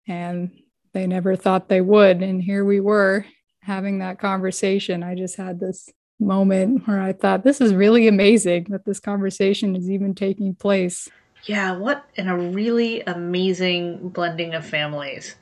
and 0.07 0.51
they 0.93 1.07
never 1.07 1.35
thought 1.35 1.69
they 1.69 1.81
would. 1.81 2.21
And 2.21 2.41
here 2.41 2.65
we 2.65 2.79
were 2.79 3.25
having 3.61 3.99
that 3.99 4.19
conversation. 4.19 5.03
I 5.03 5.15
just 5.15 5.35
had 5.35 5.59
this 5.59 5.89
moment 6.19 6.87
where 6.87 6.99
I 6.99 7.13
thought, 7.13 7.43
this 7.43 7.61
is 7.61 7.73
really 7.73 8.07
amazing 8.07 8.67
that 8.69 8.85
this 8.85 8.99
conversation 8.99 9.75
is 9.75 9.89
even 9.89 10.13
taking 10.13 10.55
place. 10.55 11.09
Yeah, 11.45 11.75
what 11.77 12.05
in 12.15 12.27
a 12.27 12.37
really 12.37 13.01
amazing 13.01 14.09
blending 14.09 14.53
of 14.53 14.65
families. 14.65 15.35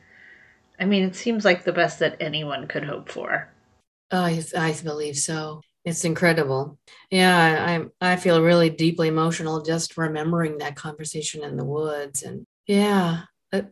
I 0.79 0.85
mean, 0.85 1.03
it 1.03 1.15
seems 1.15 1.43
like 1.43 1.63
the 1.63 1.73
best 1.73 1.99
that 1.99 2.17
anyone 2.21 2.67
could 2.67 2.83
hope 2.83 3.09
for. 3.09 3.49
Oh, 4.11 4.23
I, 4.23 4.41
I 4.57 4.75
believe 4.81 5.17
so. 5.17 5.61
It's 5.85 6.05
incredible. 6.05 6.77
Yeah, 7.09 7.87
I 8.01 8.13
I 8.13 8.15
feel 8.15 8.41
really 8.41 8.69
deeply 8.69 9.07
emotional 9.07 9.61
just 9.61 9.97
remembering 9.97 10.57
that 10.57 10.75
conversation 10.75 11.43
in 11.43 11.57
the 11.57 11.65
woods, 11.65 12.23
and 12.23 12.45
yeah, 12.67 13.23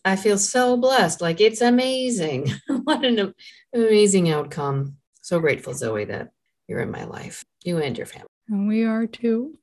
I 0.03 0.15
feel 0.15 0.37
so 0.37 0.77
blessed. 0.77 1.21
Like 1.21 1.39
it's 1.39 1.61
amazing. 1.61 2.51
what 2.83 3.05
an 3.05 3.33
amazing 3.73 4.29
outcome. 4.29 4.97
So 5.21 5.39
grateful, 5.39 5.73
Zoe, 5.73 6.05
that 6.05 6.31
you're 6.67 6.79
in 6.79 6.91
my 6.91 7.03
life. 7.03 7.45
You 7.63 7.77
and 7.77 7.97
your 7.97 8.07
family. 8.07 8.27
And 8.49 8.67
we 8.67 8.85
are 8.85 9.05
too. 9.05 9.57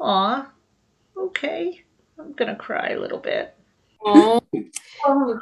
Aw. 0.00 0.50
Okay. 1.16 1.82
I'm 2.18 2.32
gonna 2.32 2.56
cry 2.56 2.90
a 2.90 3.00
little 3.00 3.18
bit. 3.18 3.54
Oh. 4.04 4.40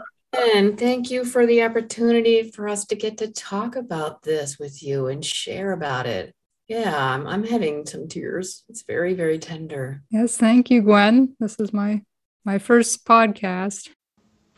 and 0.55 0.79
thank 0.79 1.11
you 1.11 1.25
for 1.25 1.47
the 1.47 1.63
opportunity 1.63 2.51
for 2.51 2.69
us 2.69 2.85
to 2.87 2.97
get 2.97 3.19
to 3.19 3.33
talk 3.33 3.77
about 3.77 4.23
this 4.23 4.59
with 4.59 4.83
you 4.83 5.07
and 5.07 5.25
share 5.25 5.73
about 5.73 6.07
it. 6.07 6.35
Yeah, 6.69 6.95
I'm, 6.97 7.27
I'm 7.27 7.45
having 7.45 7.85
some 7.85 8.07
tears. 8.07 8.63
It's 8.69 8.83
very, 8.83 9.15
very 9.15 9.39
tender. 9.39 10.03
Yes, 10.11 10.37
thank 10.37 10.71
you, 10.71 10.83
Gwyn. 10.83 11.35
This 11.41 11.57
is 11.59 11.73
my 11.73 12.03
my 12.45 12.59
first 12.59 13.05
podcast 13.05 13.89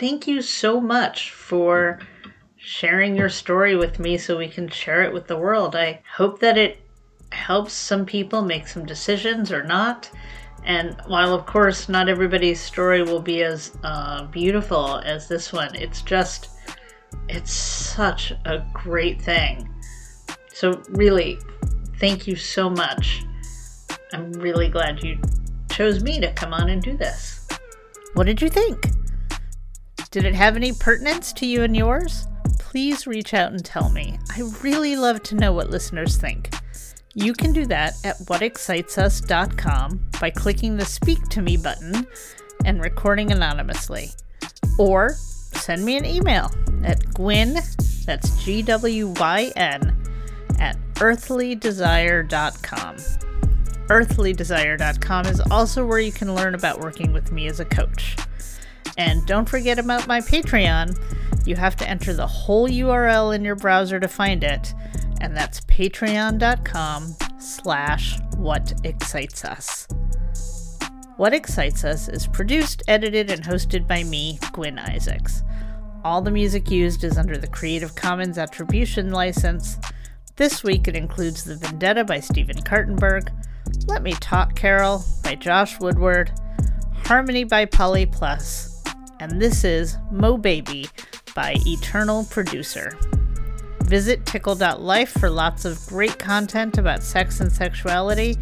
thank 0.02 0.26
you 0.26 0.42
so 0.42 0.80
much 0.80 1.30
for 1.30 2.00
sharing 2.56 3.14
your 3.14 3.28
story 3.28 3.76
with 3.76 4.00
me 4.00 4.18
so 4.18 4.36
we 4.36 4.48
can 4.48 4.68
share 4.68 5.04
it 5.04 5.12
with 5.12 5.28
the 5.28 5.38
world. 5.38 5.76
I 5.76 6.02
hope 6.16 6.40
that 6.40 6.58
it 6.58 6.80
helps 7.30 7.72
some 7.72 8.04
people 8.04 8.42
make 8.42 8.66
some 8.66 8.84
decisions 8.84 9.52
or 9.52 9.62
not. 9.62 10.10
And 10.64 11.00
while, 11.06 11.32
of 11.32 11.46
course, 11.46 11.88
not 11.88 12.08
everybody's 12.08 12.60
story 12.60 13.04
will 13.04 13.20
be 13.20 13.44
as 13.44 13.78
uh, 13.84 14.26
beautiful 14.26 14.98
as 15.04 15.28
this 15.28 15.52
one, 15.52 15.72
it's 15.76 16.02
just, 16.02 16.48
it's 17.28 17.52
such 17.52 18.32
a 18.44 18.66
great 18.72 19.22
thing. 19.22 19.72
So, 20.52 20.82
really, 20.88 21.38
thank 22.00 22.26
you 22.26 22.34
so 22.34 22.68
much. 22.68 23.22
I'm 24.12 24.32
really 24.32 24.68
glad 24.68 25.04
you 25.04 25.20
chose 25.70 26.02
me 26.02 26.18
to 26.18 26.32
come 26.32 26.52
on 26.52 26.70
and 26.70 26.82
do 26.82 26.96
this. 26.96 27.46
What 28.14 28.26
did 28.26 28.42
you 28.42 28.48
think? 28.48 28.84
Did 30.12 30.24
it 30.26 30.34
have 30.34 30.56
any 30.56 30.74
pertinence 30.74 31.32
to 31.32 31.46
you 31.46 31.62
and 31.62 31.74
yours? 31.74 32.26
Please 32.58 33.06
reach 33.06 33.32
out 33.32 33.50
and 33.50 33.64
tell 33.64 33.88
me. 33.88 34.18
I 34.36 34.42
really 34.60 34.94
love 34.94 35.22
to 35.22 35.34
know 35.34 35.54
what 35.54 35.70
listeners 35.70 36.18
think. 36.18 36.54
You 37.14 37.32
can 37.32 37.54
do 37.54 37.64
that 37.66 37.94
at 38.04 38.18
whatexcitesus.com 38.18 40.10
by 40.20 40.28
clicking 40.28 40.76
the 40.76 40.84
Speak 40.84 41.26
to 41.30 41.40
Me 41.40 41.56
button 41.56 42.06
and 42.66 42.82
recording 42.82 43.32
anonymously. 43.32 44.10
Or 44.78 45.14
send 45.14 45.82
me 45.82 45.96
an 45.96 46.04
email 46.04 46.50
at 46.84 47.14
Gwyn, 47.14 47.54
that's 48.04 48.44
G 48.44 48.60
W 48.60 49.14
Y 49.18 49.50
N, 49.56 49.96
at 50.58 50.76
earthlydesire.com. 50.96 52.96
Earthlydesire.com 53.86 55.26
is 55.26 55.40
also 55.50 55.86
where 55.86 56.00
you 56.00 56.12
can 56.12 56.34
learn 56.34 56.54
about 56.54 56.80
working 56.80 57.14
with 57.14 57.32
me 57.32 57.46
as 57.46 57.60
a 57.60 57.64
coach. 57.64 58.14
And 58.96 59.24
don't 59.26 59.48
forget 59.48 59.78
about 59.78 60.06
my 60.06 60.20
Patreon. 60.20 60.98
You 61.46 61.56
have 61.56 61.76
to 61.76 61.88
enter 61.88 62.12
the 62.12 62.26
whole 62.26 62.68
URL 62.68 63.34
in 63.34 63.44
your 63.44 63.56
browser 63.56 63.98
to 63.98 64.08
find 64.08 64.44
it, 64.44 64.74
and 65.20 65.36
that's 65.36 65.60
patreon.com 65.62 67.16
slash 67.38 68.18
what 68.36 68.72
excites 68.84 69.44
us. 69.44 69.88
What 71.16 71.34
Excites 71.34 71.84
Us 71.84 72.08
is 72.08 72.26
produced, 72.26 72.82
edited, 72.88 73.30
and 73.30 73.44
hosted 73.44 73.86
by 73.86 74.02
me, 74.02 74.38
Gwyn 74.52 74.78
Isaacs. 74.78 75.42
All 76.04 76.22
the 76.22 76.30
music 76.30 76.70
used 76.70 77.04
is 77.04 77.18
under 77.18 77.36
the 77.36 77.46
Creative 77.46 77.94
Commons 77.94 78.38
Attribution 78.38 79.12
License. 79.12 79.78
This 80.36 80.64
week 80.64 80.88
it 80.88 80.96
includes 80.96 81.44
The 81.44 81.56
Vendetta 81.56 82.04
by 82.04 82.18
Stefan 82.18 82.62
Kartenberg, 82.62 83.28
Let 83.86 84.02
Me 84.02 84.14
Talk 84.14 84.56
Carol 84.56 85.04
by 85.22 85.34
Josh 85.34 85.78
Woodward, 85.78 86.32
Harmony 87.04 87.44
by 87.44 87.66
Polly 87.66 88.06
Plus, 88.06 88.71
and 89.22 89.40
this 89.40 89.62
is 89.62 89.98
Mo 90.10 90.36
Baby 90.36 90.88
by 91.32 91.54
Eternal 91.64 92.24
Producer. 92.24 92.98
Visit 93.84 94.26
tickle.life 94.26 95.12
for 95.12 95.30
lots 95.30 95.64
of 95.64 95.78
great 95.86 96.18
content 96.18 96.76
about 96.76 97.04
sex 97.04 97.38
and 97.38 97.50
sexuality, 97.52 98.36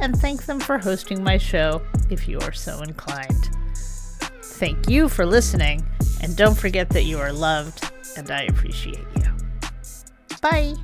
and 0.00 0.16
thank 0.16 0.46
them 0.46 0.60
for 0.60 0.78
hosting 0.78 1.24
my 1.24 1.36
show 1.36 1.82
if 2.10 2.28
you 2.28 2.38
are 2.42 2.52
so 2.52 2.80
inclined. 2.82 3.50
Thank 3.74 4.88
you 4.88 5.08
for 5.08 5.26
listening, 5.26 5.84
and 6.22 6.36
don't 6.36 6.56
forget 6.56 6.90
that 6.90 7.02
you 7.02 7.18
are 7.18 7.32
loved, 7.32 7.90
and 8.16 8.30
I 8.30 8.42
appreciate 8.42 9.04
you. 9.16 9.32
Bye. 10.40 10.74